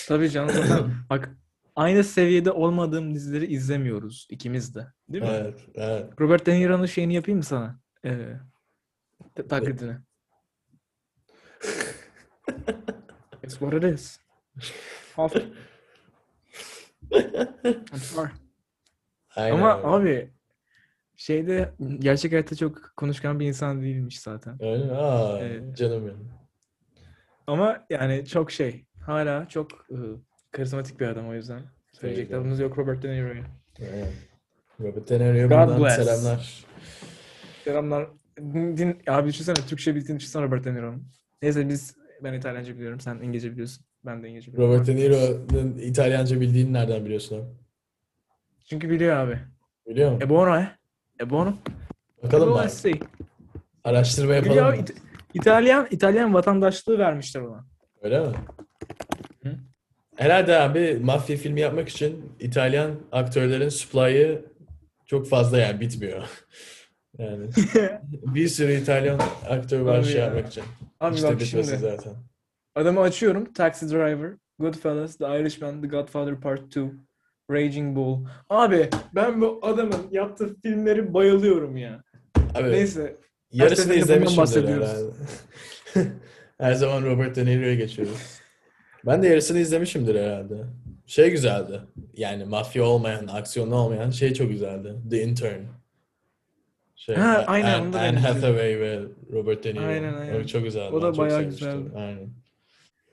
Tabii 0.09 0.31
canım 0.31 0.51
zaten 0.51 0.93
bak 1.11 1.37
aynı 1.77 2.05
seviyede 2.05 2.51
olmadığım 2.51 3.15
dizileri 3.15 3.47
izlemiyoruz 3.47 4.27
ikimiz 4.31 4.75
de. 4.75 4.87
Değil 5.09 5.25
mi? 5.25 5.31
evet, 5.33 5.61
evet. 5.75 6.21
Robert 6.21 6.47
De 6.47 6.55
Niro'nun 6.55 6.87
şeyini 6.87 7.15
yapayım 7.15 7.39
mı 7.39 7.45
sana? 7.45 7.81
Ee, 8.05 8.37
taklidini. 9.49 9.97
It's 13.43 13.59
what 13.59 13.73
it 13.75 13.85
is. 13.95 14.21
Sorry. 17.97 18.31
Aynen. 19.37 19.55
Ama 19.55 19.71
abi 19.73 20.31
şeyde 21.17 21.75
gerçek 21.99 22.33
hayatta 22.33 22.57
çok 22.57 22.93
konuşkan 22.97 23.41
bir 23.41 23.47
insan 23.47 23.83
değilmiş 23.83 24.21
zaten. 24.21 24.63
Öyle 24.63 24.85
mi? 24.85 24.93
Aa, 24.93 25.39
Evet. 25.41 25.77
canım 25.77 26.07
benim. 26.07 26.29
Ama 27.47 27.87
yani 27.91 28.27
çok 28.27 28.51
şey. 28.51 28.87
Hala 29.07 29.49
çok 29.49 29.91
ıı, 29.91 30.21
karizmatik 30.51 31.01
bir 31.01 31.07
adam 31.09 31.29
o 31.29 31.35
yüzden. 31.35 31.63
Söyleyecek 31.93 32.27
Öyle. 32.27 32.37
lafımız 32.37 32.61
yok 32.61 32.79
Robert 32.79 33.03
De 33.03 33.09
Niro'ya. 33.09 33.45
Robert 34.81 35.11
De 35.11 35.19
Niro'ya 35.19 35.47
God 35.47 35.51
buradan 35.69 35.81
bless. 35.83 35.97
selamlar. 35.97 36.65
Selamlar. 37.65 38.09
Din, 38.39 38.77
din- 38.77 39.03
abi 39.09 39.29
düşünsene 39.29 39.55
Türkçe 39.55 39.95
bildiğini 39.95 40.19
düşünsene 40.21 40.43
Robert 40.43 40.65
De 40.65 40.75
Niro'nun. 40.75 41.07
Neyse 41.43 41.69
biz 41.69 41.95
ben 42.23 42.33
İtalyanca 42.33 42.75
biliyorum. 42.75 43.01
Sen 43.01 43.17
İngilizce 43.17 43.53
biliyorsun. 43.53 43.85
Ben 44.05 44.23
de 44.23 44.29
İngilizce 44.29 44.53
biliyorum. 44.53 44.75
Robert 44.75 44.87
De 44.87 44.97
Niro'nun 44.97 45.79
İtalyanca 45.79 46.41
bildiğini 46.41 46.73
nereden 46.73 47.05
biliyorsun 47.05 47.37
abi? 47.37 47.47
Çünkü 48.69 48.91
biliyor 48.91 49.17
abi. 49.17 49.39
Biliyor 49.87 50.13
musun? 50.13 50.27
E 50.27 50.31
buono 50.31 50.57
eh? 50.57 50.67
E 51.21 51.31
buono? 51.31 51.55
Bakalım 52.23 52.55
bak. 52.55 52.71
sì. 52.71 53.01
Araştırma 53.85 54.35
yapalım 54.35 54.53
Biliyor, 54.53 54.75
mı? 54.75 54.77
İt- 54.83 54.95
İtalyan 55.35 55.89
İtalyan 55.91 56.35
vatandaşlığı 56.35 56.99
vermişler 56.99 57.41
ona. 57.41 57.65
Öyle 58.03 58.21
mi? 58.21 58.27
Hı. 59.43 59.57
Herhalde 60.17 60.59
abi 60.59 60.99
mafya 61.03 61.37
filmi 61.37 61.61
yapmak 61.61 61.89
için 61.89 62.33
İtalyan 62.41 62.91
aktörlerin 63.13 63.69
supply'ı 63.69 64.45
çok 65.07 65.29
fazla 65.29 65.59
yani 65.59 65.81
bitmiyor. 65.81 66.23
Yani 67.19 67.49
bir 68.13 68.49
sürü 68.49 68.73
İtalyan 68.73 69.21
aktör 69.49 69.81
var 69.81 70.03
şey 70.03 70.21
ya. 70.21 70.25
yapmak 70.27 70.47
için. 70.49 70.65
Abi 71.01 71.15
İşte 71.15 71.29
bak 71.35 71.41
şimdi. 71.43 71.65
zaten. 71.65 72.13
Adamı 72.75 73.01
açıyorum. 73.01 73.53
Taxi 73.53 73.91
Driver, 73.91 74.33
Goodfellas, 74.59 75.17
The 75.17 75.41
Irishman, 75.41 75.83
The 75.83 75.89
Godfather 75.89 76.41
Part 76.41 76.67
2, 76.67 76.81
Raging 77.51 77.97
Bull. 77.97 78.27
Abi 78.51 78.89
ben 79.15 79.41
bu 79.41 79.59
adamın 79.63 80.07
yaptığı 80.11 80.61
filmleri 80.61 81.15
bayılıyorum 81.15 81.77
ya. 81.77 82.03
Abi 82.55 82.71
Neyse. 82.71 83.17
yarısını 83.53 83.95
izlemişimdir 83.95 84.69
herhalde. 84.69 85.11
Her 86.59 86.75
zaman 86.75 87.03
Robert 87.03 87.37
De 87.37 87.45
Niro'ya 87.47 87.75
geçiyoruz. 87.75 88.41
Ben 89.07 89.23
de 89.23 89.29
yarısını 89.29 89.59
izlemişimdir 89.59 90.15
herhalde. 90.15 90.55
Şey 91.07 91.31
güzeldi. 91.31 91.81
Yani 92.15 92.45
mafya 92.45 92.85
olmayan, 92.85 93.27
aksiyonlu 93.27 93.75
olmayan 93.77 94.11
şey 94.11 94.35
çok 94.35 94.49
güzeldi. 94.49 94.95
The 95.11 95.23
Intern. 95.23 95.61
Şey, 97.01 97.15
Ha, 97.17 97.45
aynen, 97.47 97.75
Anne, 97.75 97.83
onu 97.83 97.93
da 97.93 98.01
Anne. 98.01 98.19
Hathaway 98.19 98.81
ve 98.81 99.01
Robert 99.33 99.65
De 99.65 99.75
Niro. 99.75 99.85
Aynen, 99.87 100.15
aynen. 100.15 100.41
O 100.41 100.47
çok 100.47 100.65
güzeldi. 100.65 100.95
O 100.95 101.03
da 101.03 101.17
bayağı 101.17 101.43
güzeldi. 101.43 101.91
Aynen. 101.97 102.29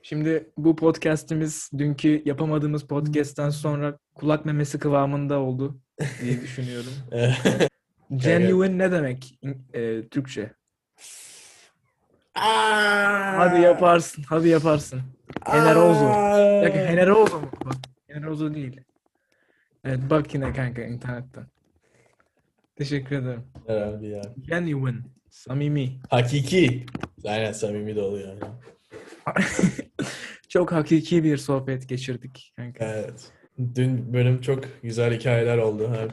Şimdi 0.02 0.50
bu 0.56 0.76
podcast'imiz 0.76 1.70
dünkü 1.78 2.22
yapamadığımız 2.24 2.82
podcast'ten 2.86 3.50
sonra 3.50 3.98
kulak 4.14 4.44
memesi 4.44 4.78
kıvamında 4.78 5.38
oldu 5.38 5.80
diye 6.22 6.40
düşünüyorum. 6.42 6.92
Genuine 8.16 8.78
ne 8.78 8.92
demek 8.92 9.38
e, 9.74 10.08
Türkçe? 10.08 10.52
Hadi 12.34 13.60
yaparsın, 13.60 14.24
hadi 14.28 14.48
yaparsın. 14.48 15.00
Generoso. 15.46 16.08
Bir 16.08 16.66
dakika, 16.66 16.84
generoso 16.84 17.40
mu? 17.40 17.48
Bak, 17.64 17.74
generoso 18.08 18.54
değil. 18.54 18.80
Evet, 19.84 19.98
bak 20.10 20.34
yine 20.34 20.52
kanka 20.52 20.82
internetten. 20.82 21.46
Teşekkür 22.78 23.16
ederim. 23.16 23.42
Herhalde 23.66 24.06
ya. 24.06 24.22
Genuine, 24.40 24.96
samimi. 25.30 26.00
Hakiki. 26.10 26.86
Aynen 27.24 27.52
samimi 27.52 27.96
de 27.96 28.00
oluyor. 28.00 28.28
Yani. 28.28 28.40
Çok 30.48 30.72
hakiki 30.72 31.24
bir 31.24 31.36
sohbet 31.36 31.88
geçirdik 31.88 32.52
kanka. 32.56 32.84
Evet. 32.84 33.32
Dün 33.74 34.12
bölüm 34.12 34.40
çok 34.40 34.64
güzel 34.82 35.14
hikayeler 35.14 35.58
oldu. 35.58 35.90
Her, 35.94 36.08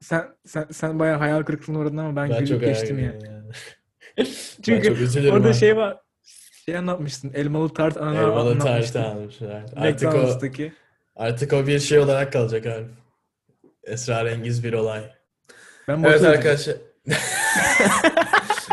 Sen 0.00 0.28
sen 0.46 0.66
sen 0.70 0.98
bayağı 0.98 1.18
hayal 1.18 1.42
kırıklığına 1.42 1.78
uğradın 1.78 1.96
ama 1.96 2.16
ben, 2.16 2.30
ben 2.30 2.44
gülüp 2.44 2.60
geçtim 2.60 2.98
ya. 2.98 3.04
yani. 3.04 3.52
Çünkü 4.62 4.88
ben 4.88 4.94
çok 4.94 5.00
üzülürüm 5.00 5.34
Orada 5.34 5.48
ha. 5.48 5.52
şey 5.52 5.76
var. 5.76 5.98
Şey 6.64 6.76
anlatmıştın. 6.76 7.32
Elmalı 7.34 7.74
tart 7.74 7.96
ana 7.96 8.20
Elmalı 8.20 8.58
tart 8.58 8.96
almışlar. 8.96 9.64
Artık 9.76 10.14
o, 10.14 10.38
artık 11.16 11.52
o 11.52 11.66
bir 11.66 11.78
şey 11.78 11.98
olarak 11.98 12.32
kalacak 12.32 12.66
abi. 12.66 12.86
Esrarengiz 13.84 14.64
bir 14.64 14.72
olay. 14.72 15.17
Ben 15.88 16.02
Evet 16.02 16.22
arkadaşlar. 16.22 16.76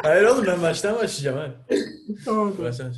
Hayır 0.04 0.24
oğlum 0.24 0.46
ben 0.48 0.62
baştan 0.62 0.96
başlayacağım 0.96 1.40
abi. 1.40 1.80
Tamam. 2.26 2.54
Baştan. 2.60 2.94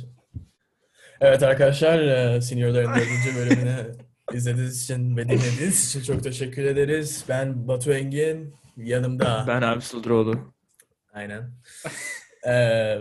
Evet 1.20 1.42
arkadaşlar, 1.42 1.98
e, 1.98 2.40
Senior'ların 2.40 2.94
dördüncü 2.94 3.36
bölümünü 3.36 3.94
izlediğiniz 4.32 4.84
için 4.84 5.16
ve 5.16 5.24
dinlediğiniz 5.28 5.88
için 5.88 6.02
çok 6.02 6.22
teşekkür 6.22 6.64
ederiz. 6.64 7.24
Ben 7.28 7.68
Batu 7.68 7.92
Engin, 7.92 8.54
yanımda. 8.76 9.44
Ben 9.48 9.62
abi 9.62 9.80
Sıldıroğlu. 9.80 10.52
Aynen. 11.12 11.50
E, 12.42 12.54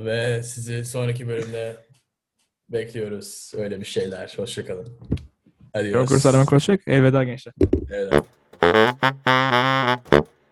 ve 0.06 0.44
sizi 0.44 0.86
sonraki 0.86 1.28
bölümde 1.28 1.78
bekliyoruz. 2.70 3.52
Öyle 3.58 3.80
bir 3.80 3.86
şeyler. 3.86 4.34
Hoşçakalın. 4.38 5.00
Hadi 5.74 5.88
Yok 5.88 6.08
kurtarma 6.08 6.46
koşacak. 6.46 6.82
Elveda 6.88 7.24
gençler. 7.24 7.54
Evet. 7.92 8.24